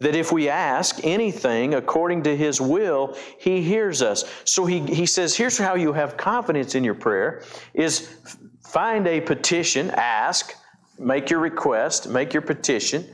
[0.00, 4.24] That if we ask anything according to His will, He hears us.
[4.44, 8.08] So he, he says, here's how you have confidence in your prayer is
[8.62, 10.52] find a petition, ask,
[10.98, 13.06] make your request, make your petition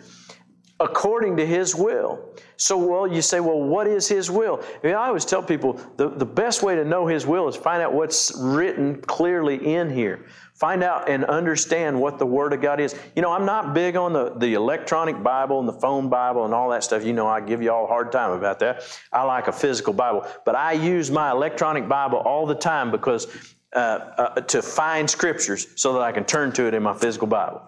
[0.81, 2.35] according to His will.
[2.61, 4.63] So, well, you say, well, what is His will?
[4.85, 7.57] I, mean, I always tell people the, the best way to know His will is
[7.57, 10.27] find out what's written clearly in here.
[10.53, 12.95] Find out and understand what the Word of God is.
[13.17, 16.53] You know, I'm not big on the, the electronic Bible and the phone Bible and
[16.53, 17.03] all that stuff.
[17.03, 18.83] You know, I give you all a hard time about that.
[19.11, 20.27] I like a physical Bible.
[20.45, 23.27] But I use my electronic Bible all the time because
[23.73, 27.27] uh, uh, to find scriptures so that I can turn to it in my physical
[27.27, 27.63] Bible.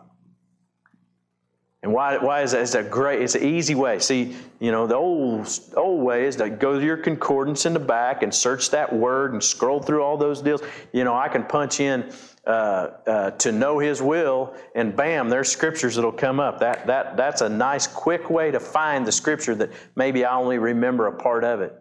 [1.82, 2.62] And why, why is that?
[2.62, 3.98] It's a great, it's an easy way.
[3.98, 7.80] See, you know, the old, old way is to go to your concordance in the
[7.80, 10.62] back and search that word and scroll through all those deals.
[10.92, 12.12] You know, I can punch in
[12.46, 16.60] uh, uh, to know His will, and bam, there's scriptures that'll come up.
[16.60, 20.58] That, that, that's a nice, quick way to find the scripture that maybe I only
[20.58, 21.76] remember a part of it.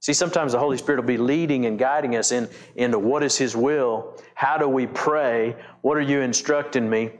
[0.00, 3.38] See, sometimes the Holy Spirit will be leading and guiding us in, into what is
[3.38, 7.10] His will, how do we pray, what are you instructing me?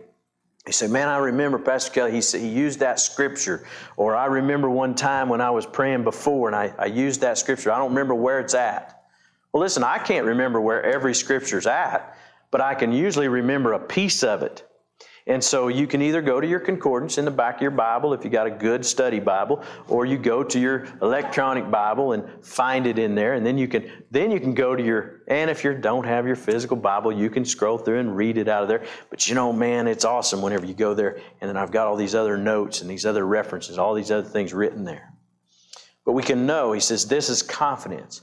[0.67, 3.65] He said, Man, I remember Pastor Kelly, he, said, he used that scripture.
[3.97, 7.39] Or I remember one time when I was praying before and I, I used that
[7.39, 7.71] scripture.
[7.71, 9.05] I don't remember where it's at.
[9.53, 12.19] Well, listen, I can't remember where every scripture's at,
[12.51, 14.69] but I can usually remember a piece of it.
[15.29, 18.15] And so you can either go to your concordance in the back of your Bible
[18.15, 22.25] if you got a good study Bible, or you go to your electronic Bible and
[22.45, 25.51] find it in there, and then you can then you can go to your and
[25.51, 28.63] if you don't have your physical Bible, you can scroll through and read it out
[28.63, 28.85] of there.
[29.11, 31.97] But you know, man, it's awesome whenever you go there, and then I've got all
[31.97, 35.13] these other notes and these other references, all these other things written there.
[36.05, 38.23] But we can know, he says, this is confidence.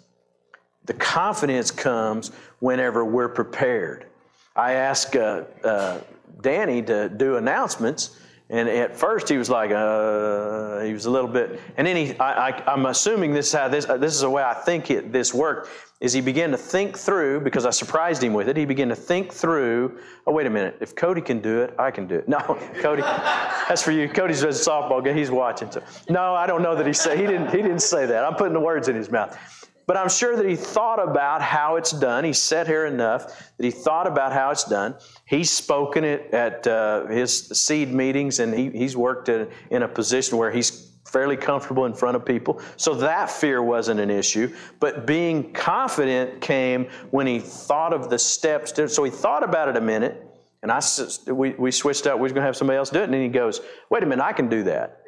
[0.85, 4.07] The confidence comes whenever we're prepared.
[4.55, 5.99] I ask uh, uh,
[6.43, 8.19] Danny to do announcements.
[8.49, 12.19] And at first he was like, uh, he was a little bit, and then he,
[12.19, 15.12] I, am assuming this is how this, uh, this is the way I think it,
[15.12, 15.69] this worked,
[16.01, 18.95] is he began to think through, because I surprised him with it, he began to
[18.95, 22.27] think through, oh, wait a minute, if Cody can do it, I can do it.
[22.34, 22.39] No,
[22.82, 24.10] Cody, that's for you.
[24.10, 25.71] Cody's a softball guy, he's watching.
[25.71, 25.82] So.
[26.10, 28.25] No, I don't know that he said, he didn't, he didn't say that.
[28.25, 29.36] I'm putting the words in his mouth.
[29.85, 32.23] But I'm sure that he thought about how it's done.
[32.23, 34.95] He sat here enough that he thought about how it's done.
[35.25, 39.87] He's spoken it at uh, his seed meetings, and he, he's worked in, in a
[39.87, 42.61] position where he's fairly comfortable in front of people.
[42.77, 44.53] So that fear wasn't an issue.
[44.79, 48.71] But being confident came when he thought of the steps.
[48.73, 50.25] To, so he thought about it a minute,
[50.63, 50.81] and I
[51.27, 52.19] we, we switched out.
[52.19, 54.23] We are going to have somebody else do it, and he goes, "Wait a minute,
[54.23, 55.02] I can do that."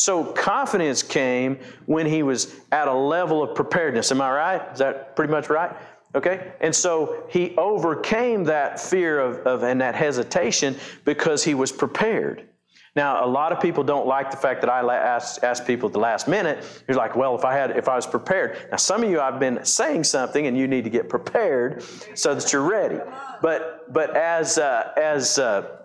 [0.00, 4.10] So confidence came when he was at a level of preparedness.
[4.10, 4.72] Am I right?
[4.72, 5.76] Is that pretty much right?
[6.14, 6.52] Okay?
[6.62, 12.48] And so he overcame that fear of, of and that hesitation because he was prepared.
[12.96, 15.92] Now, a lot of people don't like the fact that I ask, ask people at
[15.92, 16.64] the last minute.
[16.88, 18.56] You're like, well, if I had, if I was prepared.
[18.70, 21.84] Now, some of you, I've been saying something, and you need to get prepared
[22.14, 23.00] so that you're ready.
[23.42, 25.79] But, but as, uh, as, uh,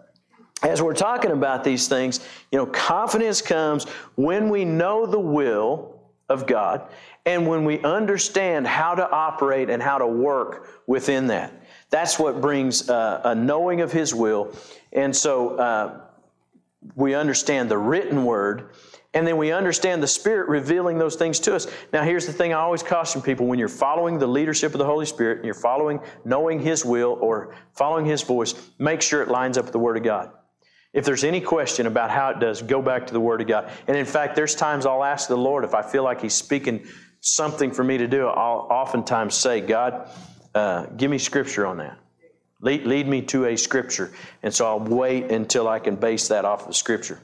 [0.64, 2.20] as we're talking about these things,
[2.52, 6.90] you know, confidence comes when we know the will of God
[7.26, 11.54] and when we understand how to operate and how to work within that.
[11.90, 14.54] That's what brings uh, a knowing of His will.
[14.92, 16.02] And so uh,
[16.96, 18.72] we understand the written word,
[19.14, 21.68] and then we understand the Spirit revealing those things to us.
[21.94, 24.86] Now, here's the thing I always caution people when you're following the leadership of the
[24.86, 29.30] Holy Spirit and you're following, knowing His will or following His voice, make sure it
[29.30, 30.32] lines up with the Word of God.
[30.96, 33.70] If there's any question about how it does, go back to the Word of God.
[33.86, 36.88] And in fact, there's times I'll ask the Lord if I feel like He's speaking
[37.20, 38.28] something for me to do.
[38.28, 40.10] I'll oftentimes say, God,
[40.56, 41.98] uh, give me scripture on that.
[42.62, 44.14] Lead, lead me to a scripture.
[44.42, 47.20] And so I'll wait until I can base that off of scripture.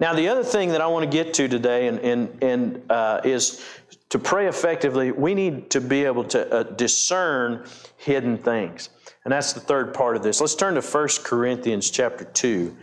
[0.00, 3.20] Now, the other thing that I want to get to today and, and, and uh,
[3.24, 3.62] is
[4.08, 7.66] to pray effectively, we need to be able to uh, discern
[7.98, 8.88] hidden things.
[9.24, 10.40] And that's the third part of this.
[10.40, 12.76] Let's turn to 1 Corinthians chapter 2.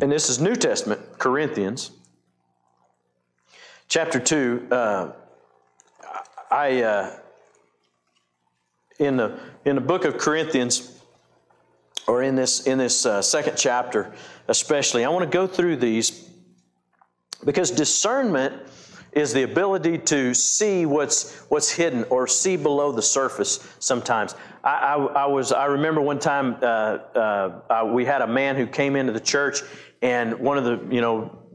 [0.00, 1.90] And this is New Testament, Corinthians.
[3.88, 4.68] Chapter 2.
[4.70, 5.12] Uh,
[6.50, 7.16] I, uh,
[8.98, 11.00] in the in the book of Corinthians,
[12.06, 14.12] or in this in this uh, second chapter,
[14.48, 16.28] especially, I want to go through these
[17.44, 18.62] because discernment
[19.16, 23.66] is the ability to see what's what's hidden or see below the surface.
[23.78, 28.56] Sometimes I, I, I was I remember one time uh, uh, we had a man
[28.56, 29.62] who came into the church,
[30.02, 31.46] and one of the you know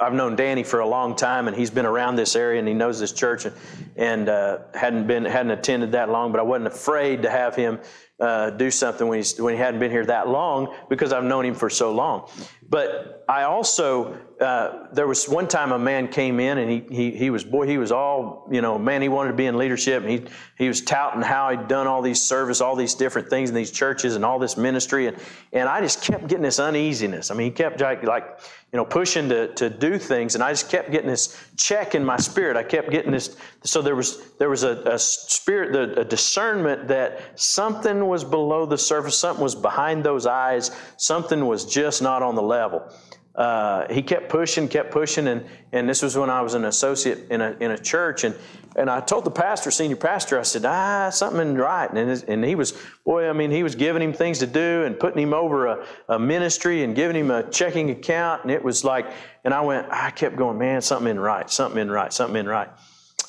[0.00, 2.74] I've known Danny for a long time, and he's been around this area, and he
[2.74, 3.54] knows this church, and,
[3.96, 6.32] and uh, hadn't been hadn't attended that long.
[6.32, 7.78] But I wasn't afraid to have him
[8.18, 11.44] uh, do something when he's when he hadn't been here that long because I've known
[11.44, 12.28] him for so long.
[12.68, 17.10] But I also uh, there was one time a man came in and he, he
[17.12, 20.02] he was boy he was all you know man he wanted to be in leadership
[20.02, 20.24] and he
[20.58, 23.70] he was touting how he'd done all these service all these different things in these
[23.70, 25.16] churches and all this ministry and
[25.52, 27.30] and I just kept getting this uneasiness.
[27.30, 28.40] I mean he kept like, like
[28.72, 32.04] you know pushing to to do things and I just kept getting this check in
[32.04, 32.56] my spirit.
[32.56, 37.38] I kept getting this so there was there was a, a spirit a discernment that
[37.38, 42.34] something was below the surface something was behind those eyes something was just not on
[42.34, 42.92] the level level.
[43.34, 47.30] Uh, he kept pushing, kept pushing, and, and this was when I was an associate
[47.30, 48.24] in a, in a church.
[48.24, 48.34] And,
[48.76, 51.90] and I told the pastor, senior pastor, I said, ah, something right.
[51.90, 52.74] And, his, and he was,
[53.06, 55.86] boy, I mean, he was giving him things to do and putting him over a,
[56.10, 58.42] a ministry and giving him a checking account.
[58.42, 59.06] And it was like,
[59.44, 62.48] and I went, I kept going, man, something ain't right, something ain't right, something ain't
[62.48, 62.68] right.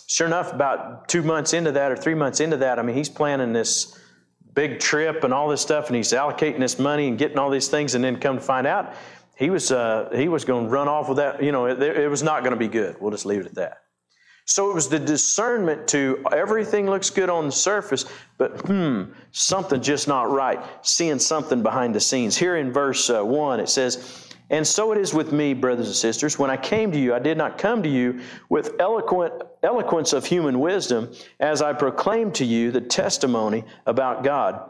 [0.07, 3.09] Sure enough, about two months into that or three months into that, I mean, he's
[3.09, 3.97] planning this
[4.53, 7.69] big trip and all this stuff, and he's allocating this money and getting all these
[7.69, 8.93] things, and then come to find out,
[9.43, 11.43] he was uh, he was going to run off with that.
[11.43, 12.95] You know, it, it was not going to be good.
[13.01, 13.77] We'll just leave it at that.
[14.45, 18.05] So it was the discernment to everything looks good on the surface,
[18.37, 20.63] but hmm, something just not right.
[20.81, 22.37] Seeing something behind the scenes.
[22.37, 24.29] Here in verse uh, one, it says.
[24.49, 26.37] And so it is with me, brothers and sisters.
[26.37, 30.25] When I came to you, I did not come to you with eloquent eloquence of
[30.25, 34.69] human wisdom, as I proclaimed to you the testimony about God.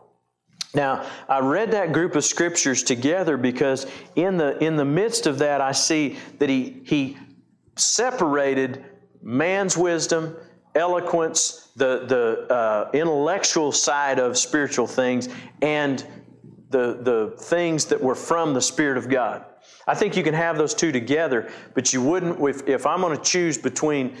[0.73, 5.39] Now, I read that group of scriptures together because in the, in the midst of
[5.39, 7.17] that, I see that he, he
[7.75, 8.85] separated
[9.21, 10.35] man's wisdom,
[10.75, 15.27] eloquence, the, the uh, intellectual side of spiritual things,
[15.61, 16.05] and
[16.69, 19.45] the, the things that were from the Spirit of God.
[19.87, 23.17] I think you can have those two together, but you wouldn't, if, if I'm going
[23.17, 24.17] to choose between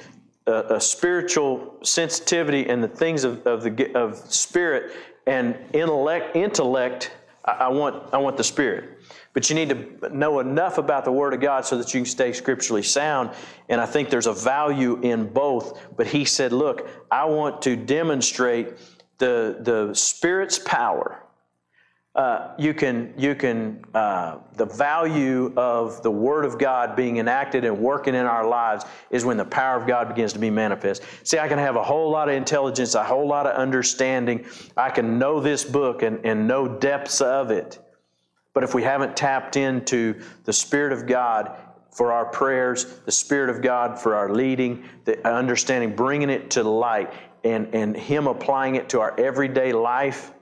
[0.47, 4.91] a, a, spiritual sensitivity and the things of, of, the, of spirit
[5.25, 7.11] and intellect, intellect
[7.45, 8.99] I, I, want, I want the Spirit.
[9.33, 12.05] But you need to know enough about the Word of God so that you can
[12.05, 13.31] stay scripturally sound.
[13.69, 15.79] And I think there's a value in both.
[15.95, 18.77] But he said, Look, I want to demonstrate
[19.17, 21.23] the, the Spirit's power
[22.13, 27.63] uh, you can, you can uh, the value of the Word of God being enacted
[27.63, 31.03] and working in our lives is when the power of God begins to be manifest.
[31.23, 34.45] See, I can have a whole lot of intelligence, a whole lot of understanding.
[34.75, 37.79] I can know this book and, and know depths of it.
[38.53, 41.55] But if we haven't tapped into the Spirit of God
[41.91, 46.63] for our prayers, the Spirit of God for our leading, the understanding, bringing it to
[46.63, 47.13] light,
[47.45, 50.33] and, and Him applying it to our everyday life,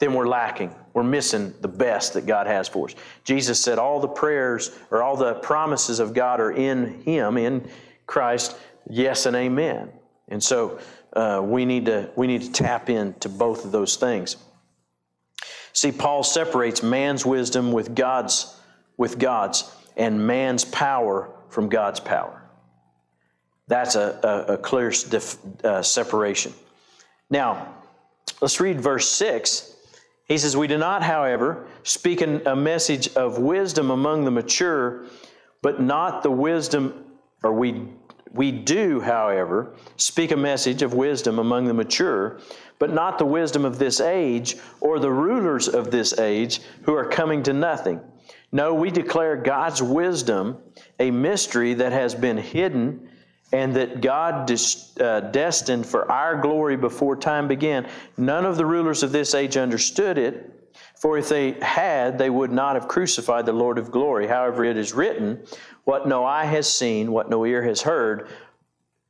[0.00, 0.74] then we're lacking.
[0.94, 2.94] We're missing the best that God has for us.
[3.22, 7.70] Jesus said all the prayers or all the promises of God are in Him, in
[8.06, 8.56] Christ,
[8.88, 9.90] yes and amen.
[10.28, 10.80] And so
[11.12, 14.36] uh, we, need to, we need to tap into both of those things.
[15.72, 18.56] See, Paul separates man's wisdom with God's,
[18.96, 22.42] with God's and man's power from God's power.
[23.68, 26.52] That's a, a, a clear dif, uh, separation.
[27.28, 27.74] Now,
[28.40, 29.76] let's read verse 6.
[30.30, 35.06] He says, We do not, however, speak a message of wisdom among the mature,
[35.60, 37.04] but not the wisdom,
[37.42, 37.88] or we,
[38.32, 42.38] we do, however, speak a message of wisdom among the mature,
[42.78, 47.08] but not the wisdom of this age or the rulers of this age who are
[47.08, 48.00] coming to nothing.
[48.52, 50.58] No, we declare God's wisdom,
[51.00, 53.09] a mystery that has been hidden
[53.52, 57.88] and that God dis, uh, destined for our glory before time began.
[58.16, 62.52] None of the rulers of this age understood it, for if they had, they would
[62.52, 64.26] not have crucified the Lord of glory.
[64.26, 65.42] However, it is written,
[65.84, 68.28] What no eye has seen, what no ear has heard,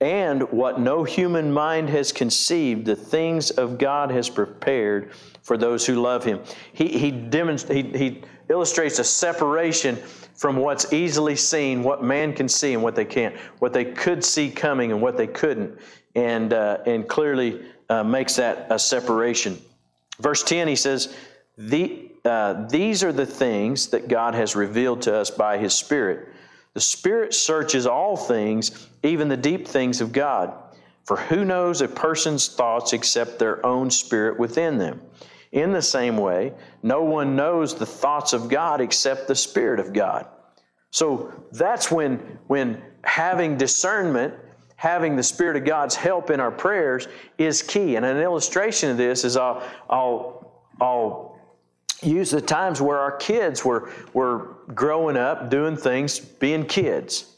[0.00, 5.12] and what no human mind has conceived, the things of God has prepared
[5.42, 6.40] for those who love Him.
[6.72, 9.98] He, he, demonst- he, he illustrates a separation
[10.40, 14.24] from what's easily seen, what man can see and what they can't, what they could
[14.24, 15.78] see coming and what they couldn't,
[16.14, 17.60] and, uh, and clearly
[17.90, 19.60] uh, makes that a separation.
[20.18, 21.14] Verse 10, he says,
[21.58, 26.30] the, uh, These are the things that God has revealed to us by His Spirit.
[26.72, 30.54] The Spirit searches all things, even the deep things of God.
[31.04, 35.02] For who knows a person's thoughts except their own spirit within them?
[35.52, 39.92] In the same way, no one knows the thoughts of God except the Spirit of
[39.92, 40.26] God.
[40.92, 44.34] So that's when, when having discernment,
[44.76, 47.96] having the Spirit of God's help in our prayers is key.
[47.96, 51.38] And an illustration of this is I'll, I'll, I'll
[52.02, 57.36] use the times where our kids were, were growing up, doing things, being kids.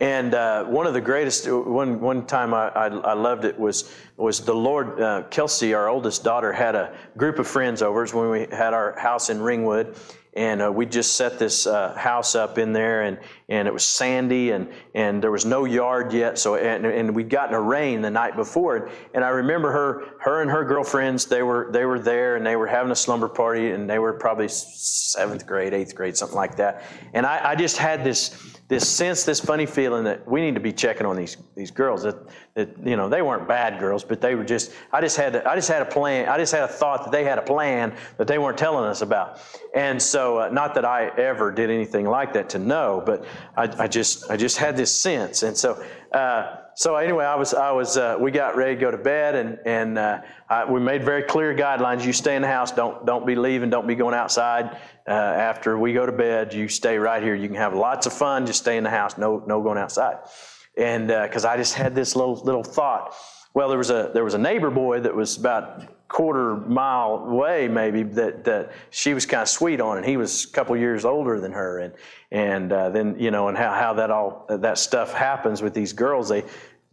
[0.00, 3.92] And uh, one of the greatest, one, one time I, I, I loved it was,
[4.16, 8.30] was the Lord, uh, Kelsey, our oldest daughter, had a group of friends over when
[8.30, 9.96] we had our house in Ringwood.
[10.34, 13.18] And uh, we just set this uh, house up in there and,
[13.48, 16.38] and it was sandy and, and there was no yard yet.
[16.38, 18.88] So and, and we'd gotten a rain the night before.
[19.14, 22.54] And i remember her her and her girlfriends they were they were there and they
[22.54, 26.56] were having a slumber party and they were probably seventh grade eighth grade something like
[26.56, 26.84] that.
[27.14, 30.60] And i, I just had this this sense, this funny feeling that we need to
[30.60, 32.02] be checking on these these girls.
[32.02, 32.16] That,
[32.54, 34.72] that you know they weren't bad girls, but they were just.
[34.92, 36.28] I just had I just had a plan.
[36.28, 39.00] I just had a thought that they had a plan that they weren't telling us
[39.00, 39.40] about.
[39.74, 43.24] And so, uh, not that I ever did anything like that to know, but
[43.56, 45.42] I, I just I just had this sense.
[45.42, 45.82] And so.
[46.12, 49.34] Uh, so anyway, I was, I was, uh, we got ready to go to bed,
[49.34, 52.06] and and uh, I, we made very clear guidelines.
[52.06, 52.70] You stay in the house.
[52.70, 53.68] Don't don't be leaving.
[53.68, 54.78] Don't be going outside.
[55.08, 57.34] Uh, after we go to bed, you stay right here.
[57.34, 58.44] You can have lots of fun.
[58.44, 59.16] Just stay in the house.
[59.16, 60.18] No no going outside.
[60.76, 63.14] And because uh, I just had this little little thought.
[63.54, 67.68] Well, there was a there was a neighbor boy that was about quarter mile away
[67.68, 71.04] maybe that, that she was kind of sweet on and he was a couple years
[71.04, 71.92] older than her and
[72.30, 75.92] and uh, then you know and how, how that all that stuff happens with these
[75.92, 76.42] girls they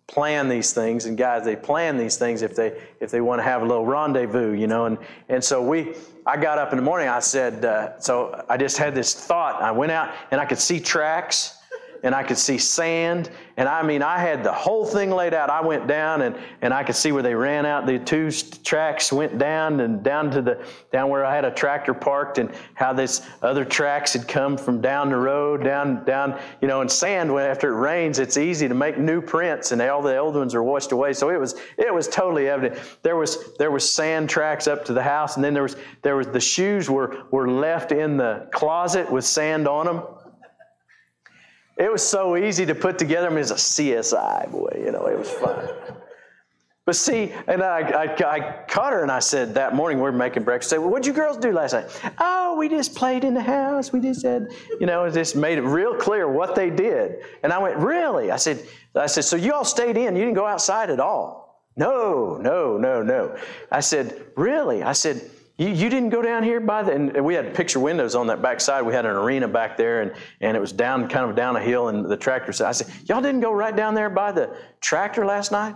[0.08, 3.44] plan these things and guys they plan these things if they if they want to
[3.44, 5.00] have a little rendezvous you know and
[5.30, 5.96] and so we
[6.28, 9.60] i got up in the morning i said uh, so i just had this thought
[9.64, 11.55] i went out and i could see tracks
[12.06, 13.32] and I could see sand.
[13.58, 15.50] And I mean, I had the whole thing laid out.
[15.50, 17.88] I went down and, and I could see where they ran out.
[17.88, 18.30] The two
[18.64, 22.52] tracks went down and down to the, down where I had a tractor parked and
[22.76, 26.92] how this other tracks had come from down the road, down, down, you know, and
[26.92, 30.36] sand when after it rains, it's easy to make new prints and all the old
[30.36, 31.12] ones are washed away.
[31.14, 32.80] So it was, it was totally evident.
[33.02, 36.18] There was, there was sand tracks up to the house and then there was, there
[36.18, 40.04] was, the shoes were, were left in the closet with sand on them.
[41.78, 43.28] It was so easy to put together.
[43.28, 45.70] I mean, it's a CSI, boy, you know, it was fun.
[46.86, 50.12] But see, and I, I, I, caught her and I said that morning we were
[50.12, 50.72] making breakfast.
[50.72, 51.86] I said, well, what'd you girls do last night?
[52.20, 53.92] Oh, we just played in the house.
[53.92, 54.50] We just said,
[54.80, 57.24] you know, just made it real clear what they did.
[57.42, 58.30] And I went, really?
[58.30, 58.64] I said,
[58.94, 60.16] I said, so you all stayed in.
[60.16, 61.66] You didn't go outside at all.
[61.76, 63.36] No, no, no, no.
[63.72, 64.84] I said, really?
[64.84, 65.28] I said,
[65.58, 68.42] You, you didn't go down here by the, and we had picture windows on that
[68.42, 68.82] back side.
[68.82, 71.62] We had an arena back there, and, and it was down, kind of down a
[71.62, 74.56] hill, and the tractor said, I said, Y'all didn't go right down there by the
[74.82, 75.76] tractor last night?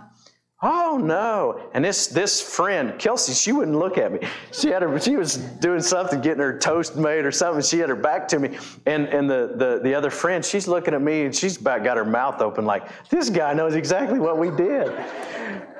[0.62, 1.70] Oh no!
[1.72, 4.20] And this this friend, Kelsey, she wouldn't look at me.
[4.52, 7.62] She had her, she was doing something, getting her toast made or something.
[7.62, 10.92] She had her back to me, and and the the the other friend, she's looking
[10.92, 14.36] at me, and she's about got her mouth open like this guy knows exactly what
[14.36, 14.88] we did.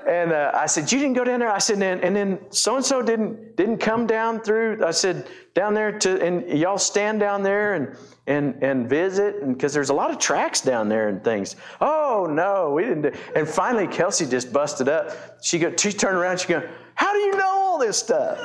[0.09, 2.76] And uh, I said, "You didn't go down there." I said, "And, and then so
[2.76, 7.21] and so didn't didn't come down through." I said, "Down there to and y'all stand
[7.21, 7.97] down there and
[8.27, 12.29] and and visit and because there's a lot of tracks down there and things." Oh
[12.31, 13.03] no, we didn't.
[13.03, 13.13] Do.
[13.35, 15.11] And finally, Kelsey just busted up.
[15.43, 16.41] She go, she turned around.
[16.41, 16.63] She go,
[16.95, 18.39] "How do you know all this stuff?"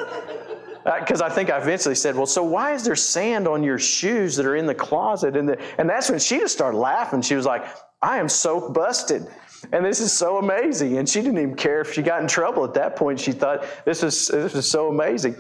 [1.00, 3.80] Because uh, I think I eventually said, "Well, so why is there sand on your
[3.80, 7.22] shoes that are in the closet?" And the, and that's when she just started laughing.
[7.22, 7.66] She was like,
[8.02, 9.28] "I am so busted."
[9.72, 10.98] And this is so amazing.
[10.98, 13.20] And she didn't even care if she got in trouble at that point.
[13.20, 15.36] She thought this was, this was so amazing.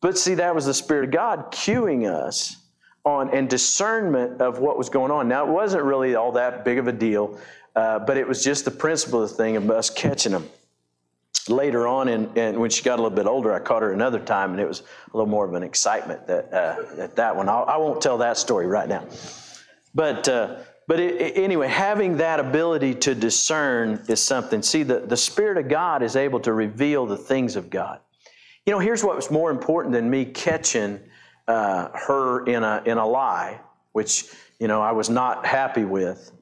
[0.00, 2.56] But see, that was the Spirit of God cueing us
[3.04, 5.28] on and discernment of what was going on.
[5.28, 7.38] Now, it wasn't really all that big of a deal,
[7.74, 10.48] uh, but it was just the principle of the thing of us catching them.
[11.48, 14.18] Later on, and, and when she got a little bit older, I caught her another
[14.18, 17.48] time, and it was a little more of an excitement that uh, at that one.
[17.48, 19.04] I'll, I will not tell that story right now,
[19.94, 20.56] but uh,
[20.88, 24.62] but it, anyway, having that ability to discern is something.
[24.62, 28.00] See, the, the Spirit of God is able to reveal the things of God.
[28.66, 31.00] You know, here's what was more important than me catching
[31.46, 33.60] uh, her in a, in a lie,
[33.92, 34.26] which,
[34.58, 36.32] you know, I was not happy with.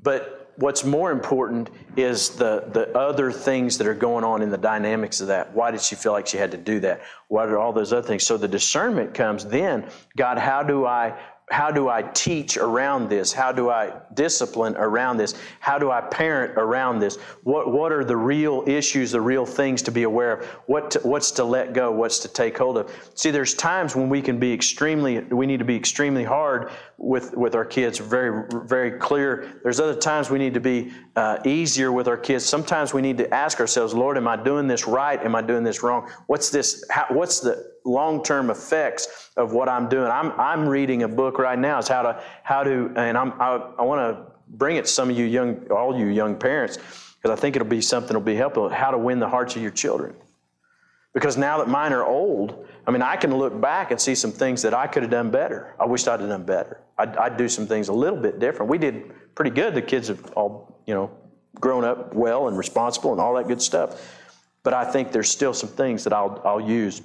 [0.00, 4.58] But what's more important is the, the other things that are going on in the
[4.58, 5.52] dynamics of that.
[5.54, 7.02] Why did she feel like she had to do that?
[7.26, 8.24] What are all those other things?
[8.24, 11.18] So the discernment comes then God, how do I
[11.50, 13.32] how do I teach around this?
[13.32, 15.34] How do I discipline around this?
[15.60, 17.18] How do I parent around this?
[17.44, 20.44] What, what are the real issues, the real things to be aware of?
[20.66, 21.92] What to, what's to let go?
[21.92, 22.92] What's to take hold of?
[23.14, 27.36] See, there's times when we can be extremely, we need to be extremely hard with,
[27.36, 29.60] with our kids, very, very clear.
[29.62, 32.44] There's other times we need to be uh, easier with our kids.
[32.44, 35.22] Sometimes we need to ask ourselves, Lord, am I doing this right?
[35.22, 36.10] Am I doing this wrong?
[36.26, 40.10] What's this, how, what's the, long-term effects of what I'm doing.
[40.10, 41.78] I'm, I'm reading a book right now.
[41.78, 45.10] It's how to how to and I'm, I, I want to bring it to some
[45.10, 48.36] of you young, all you young parents, because I think it'll be something that'll be
[48.36, 48.68] helpful.
[48.68, 50.14] How to win the hearts of your children.
[51.14, 54.32] Because now that mine are old, I mean, I can look back and see some
[54.32, 55.74] things that I could have done better.
[55.80, 56.82] I wished I'd have done better.
[56.98, 58.70] I'd, I'd do some things a little bit different.
[58.70, 59.74] We did pretty good.
[59.74, 61.10] The kids have all, you know,
[61.58, 64.22] grown up well and responsible and all that good stuff.
[64.62, 67.00] But I think there's still some things that I'll, I'll use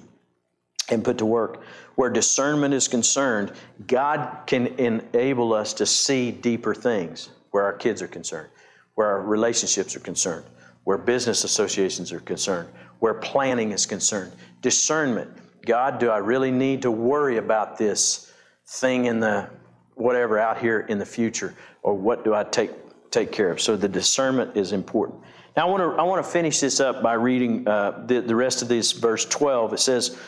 [0.90, 1.62] and put to work.
[1.94, 3.52] Where discernment is concerned,
[3.86, 8.48] God can enable us to see deeper things where our kids are concerned,
[8.94, 10.44] where our relationships are concerned,
[10.84, 12.68] where business associations are concerned,
[12.98, 14.32] where planning is concerned.
[14.62, 15.30] Discernment.
[15.66, 18.32] God, do I really need to worry about this
[18.66, 19.48] thing in the
[19.94, 21.54] whatever out here in the future?
[21.82, 22.70] Or what do I take
[23.10, 23.60] take care of?
[23.60, 25.20] So the discernment is important.
[25.56, 28.34] Now I want to I want to finish this up by reading uh, the, the
[28.34, 29.74] rest of this verse 12.
[29.74, 30.18] It says,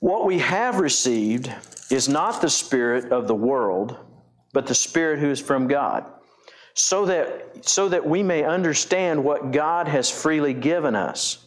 [0.00, 1.52] what we have received
[1.90, 3.96] is not the Spirit of the world,
[4.52, 6.04] but the Spirit who is from God,
[6.74, 11.38] so that, so that we may understand what God has freely given us.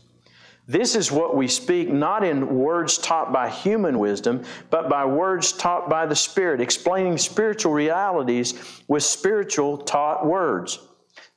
[0.67, 5.51] This is what we speak, not in words taught by human wisdom, but by words
[5.51, 10.79] taught by the Spirit, explaining spiritual realities with spiritual taught words.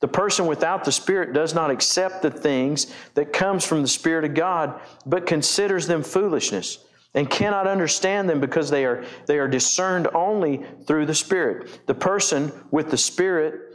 [0.01, 4.25] The person without the Spirit does not accept the things that comes from the Spirit
[4.25, 6.85] of God, but considers them foolishness
[7.15, 11.85] and cannot understand them because they are, they are discerned only through the Spirit.
[11.85, 13.73] The person with the Spirit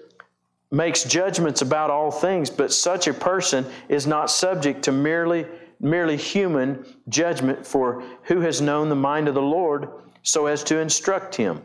[0.70, 5.47] makes judgments about all things, but such a person is not subject to merely,
[5.80, 9.89] merely human judgment, for who has known the mind of the Lord
[10.22, 11.62] so as to instruct him?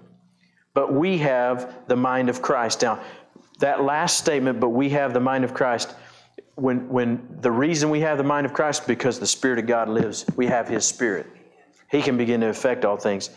[0.74, 2.82] But we have the mind of Christ.
[2.82, 3.02] Now,
[3.60, 5.94] that last statement, but we have the mind of Christ,
[6.56, 9.90] when, when the reason we have the mind of Christ because the Spirit of God
[9.90, 11.28] lives, we have His Spirit.
[11.94, 13.30] He can begin to affect all things.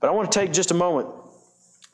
[0.00, 1.08] But I want to take just a moment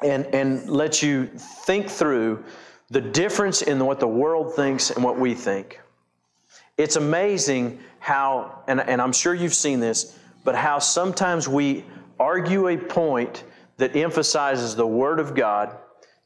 [0.02, 2.42] and, and let you think through
[2.88, 5.80] the difference in what the world thinks and what we think.
[6.78, 11.84] It's amazing how, and, and I'm sure you've seen this, but how sometimes we
[12.18, 13.44] argue a point
[13.76, 15.76] that emphasizes the Word of God,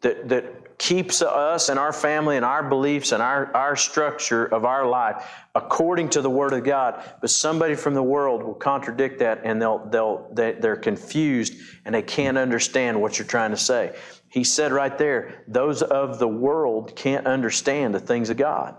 [0.03, 4.65] that, that keeps us and our family and our beliefs and our, our structure of
[4.65, 5.25] our life
[5.55, 7.09] according to the Word of God.
[7.21, 11.55] But somebody from the world will contradict that and they'll, they'll, they, they're confused
[11.85, 13.95] and they can't understand what you're trying to say.
[14.29, 18.75] He said right there, those of the world can't understand the things of God.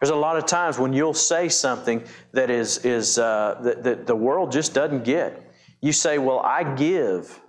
[0.00, 2.02] There's a lot of times when you'll say something
[2.32, 5.48] that is, is uh, that, that the world just doesn't get.
[5.80, 7.40] You say, Well, I give,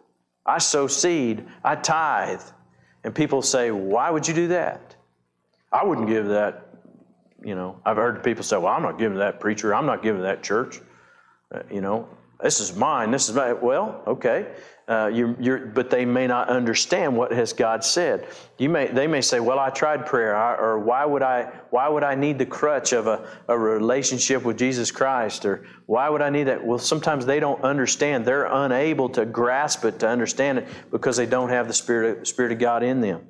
[0.46, 2.44] I sow seed, I tithe.
[3.04, 4.96] And people say, Why would you do that?
[5.72, 6.68] I wouldn't give that.
[7.44, 10.22] You know, I've heard people say, Well, I'm not giving that preacher, I'm not giving
[10.22, 10.80] that church.
[11.54, 12.08] Uh, you know,
[12.42, 13.12] this is mine.
[13.12, 14.48] This is my, well, okay.
[14.88, 18.28] Uh, you, but they may not understand what has God said.
[18.58, 21.44] You may, they may say, "Well, I tried prayer," or "Why would I?
[21.70, 26.10] Why would I need the crutch of a, a relationship with Jesus Christ?" Or "Why
[26.10, 28.26] would I need that?" Well, sometimes they don't understand.
[28.26, 32.52] They're unable to grasp it, to understand it, because they don't have the Spirit, Spirit
[32.52, 33.28] of God in them.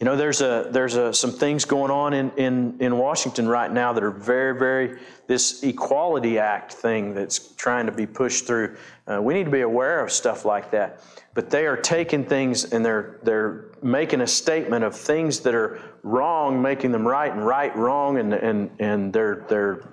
[0.00, 3.72] You know, there's a there's a, some things going on in, in, in Washington right
[3.72, 8.76] now that are very very this Equality Act thing that's trying to be pushed through.
[9.06, 11.00] Uh, we need to be aware of stuff like that.
[11.32, 15.80] But they are taking things and they're they're making a statement of things that are
[16.02, 19.88] wrong, making them right, and right wrong, and and and they're they're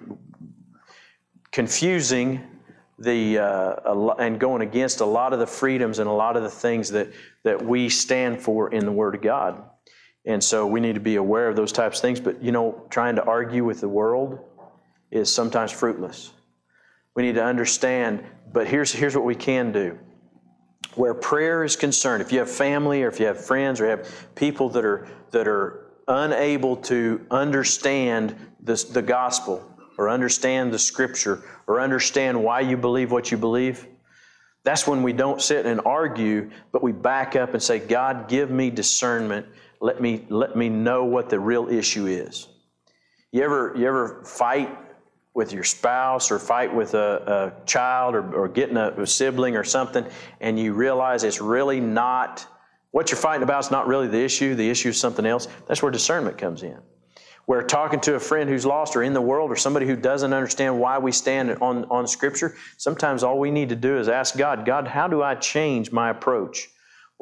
[1.51, 2.41] confusing
[2.97, 6.49] the uh, and going against a lot of the freedoms and a lot of the
[6.49, 7.09] things that
[7.43, 9.63] that we stand for in the Word of God.
[10.25, 12.19] And so we need to be aware of those types of things.
[12.19, 14.39] But, you know, trying to argue with the world
[15.09, 16.31] is sometimes fruitless.
[17.15, 19.97] We need to understand, but here's, here's what we can do.
[20.95, 23.91] Where prayer is concerned, if you have family or if you have friends or you
[23.91, 29.67] have people that are, that are unable to understand the, the gospel
[29.97, 33.87] or understand the scripture or understand why you believe what you believe,
[34.63, 38.51] that's when we don't sit and argue, but we back up and say, God, give
[38.51, 39.47] me discernment
[39.81, 42.47] let me, let me know what the real issue is.
[43.31, 44.77] You ever, you ever fight
[45.33, 49.57] with your spouse or fight with a, a child or, or getting a, a sibling
[49.57, 50.05] or something,
[50.39, 52.45] and you realize it's really not
[52.91, 55.47] what you're fighting about is not really the issue, the issue is something else.
[55.67, 56.77] That's where discernment comes in.
[57.45, 60.33] Where talking to a friend who's lost or in the world or somebody who doesn't
[60.33, 64.37] understand why we stand on, on Scripture, sometimes all we need to do is ask
[64.37, 66.69] God, God, how do I change my approach?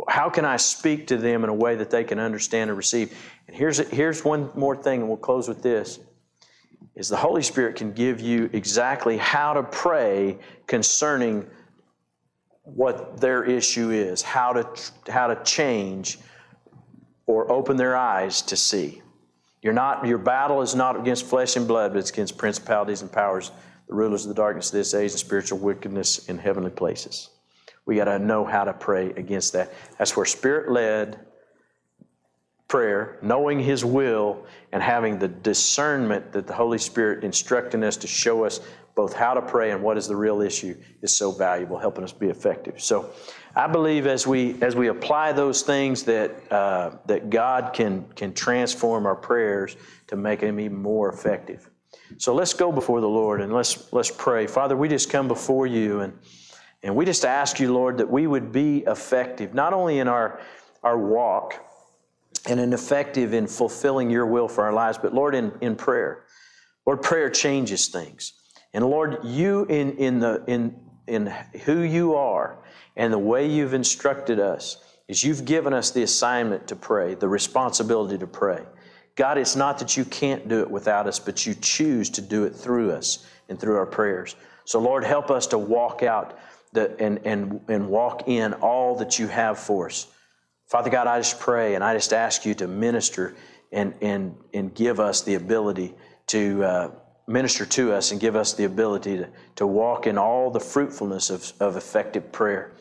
[0.08, 3.16] How can I speak to them in a way that they can understand and receive?
[3.47, 6.00] And here's, here's one more thing, and we'll close with this
[6.95, 10.38] is the Holy Spirit can give you exactly how to pray
[10.68, 11.47] concerning
[12.64, 14.68] what their issue is, how to,
[15.12, 16.20] how to change
[17.26, 19.02] or open their eyes to see.
[19.62, 23.12] You're not, your battle is not against flesh and blood, but it's against principalities and
[23.12, 23.52] powers,
[23.88, 27.30] the rulers of the darkness of this age, and spiritual wickedness in heavenly places.
[27.90, 29.74] We got to know how to pray against that.
[29.98, 31.26] That's where spirit led
[32.68, 38.06] prayer, knowing His will, and having the discernment that the Holy Spirit instructing us to
[38.06, 38.60] show us
[38.94, 42.14] both how to pray and what is the real issue is so valuable, helping us
[42.14, 42.80] be effective.
[42.80, 43.10] So,
[43.56, 48.36] I believe as we as we apply those things that uh, that God can can
[48.36, 49.78] transform our prayers
[50.10, 51.68] to make them even more effective.
[52.18, 54.46] So let's go before the Lord and let's let's pray.
[54.46, 56.14] Father, we just come before you and.
[56.84, 60.40] And we just ask you, Lord, that we would be effective, not only in our,
[60.84, 61.56] our walk
[62.48, 66.24] and an effective in fulfilling your will for our lives, but Lord, in, in prayer.
[66.86, 68.34] Lord, prayer changes things.
[68.74, 71.28] And Lord, you in, in, the, in, in
[71.66, 72.60] who you are
[72.96, 74.78] and the way you've instructed us
[75.08, 78.64] is you've given us the assignment to pray, the responsibility to pray.
[79.16, 82.46] God, it's not that you can't do it without us, but you choose to do
[82.46, 84.36] it through us and through our prayers.
[84.66, 86.40] So, Lord, help us to walk out
[86.76, 90.07] and, and, and walk in all that you have for us.
[90.67, 93.36] Father God, I just pray and I just ask you to minister
[93.72, 95.95] and, and, and give us the ability
[96.28, 96.91] to uh,
[97.28, 101.30] minister to us and give us the ability to, to walk in all the fruitfulness
[101.30, 102.72] of, of effective prayer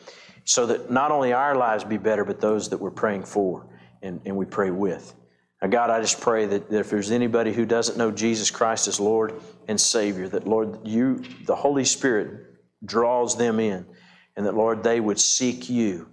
[0.45, 3.67] so that not only our lives be better, but those that we're praying for
[4.01, 5.13] and, and we pray with.
[5.61, 8.87] Now, God, I just pray that, that if there's anybody who doesn't know Jesus Christ
[8.87, 9.33] as Lord
[9.67, 12.48] and Savior, that Lord, you, the Holy Spirit,
[12.85, 13.85] draws them in,
[14.35, 16.07] and that, Lord, they would seek you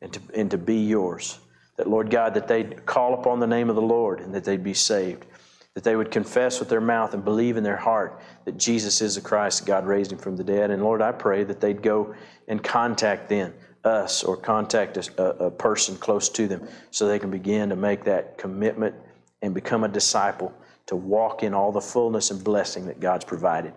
[0.00, 1.38] and to, and to be yours.
[1.76, 4.64] That, Lord God, that they'd call upon the name of the Lord and that they'd
[4.64, 5.26] be saved.
[5.74, 9.16] That they would confess with their mouth and believe in their heart that Jesus is
[9.16, 10.70] the Christ, God raised him from the dead.
[10.70, 12.14] And Lord, I pray that they'd go
[12.48, 13.52] and contact then
[13.84, 18.04] us or contact a, a person close to them so they can begin to make
[18.04, 18.94] that commitment
[19.42, 20.52] and become a disciple
[20.86, 23.74] to walk in all the fullness and blessing that God's provided.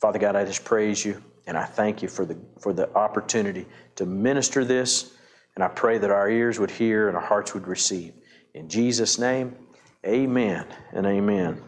[0.00, 1.22] Father God, I just praise you.
[1.46, 3.66] And I thank you for the, for the opportunity
[3.96, 5.16] to minister this.
[5.54, 8.12] And I pray that our ears would hear and our hearts would receive.
[8.54, 9.56] In Jesus' name,
[10.04, 11.62] amen and amen.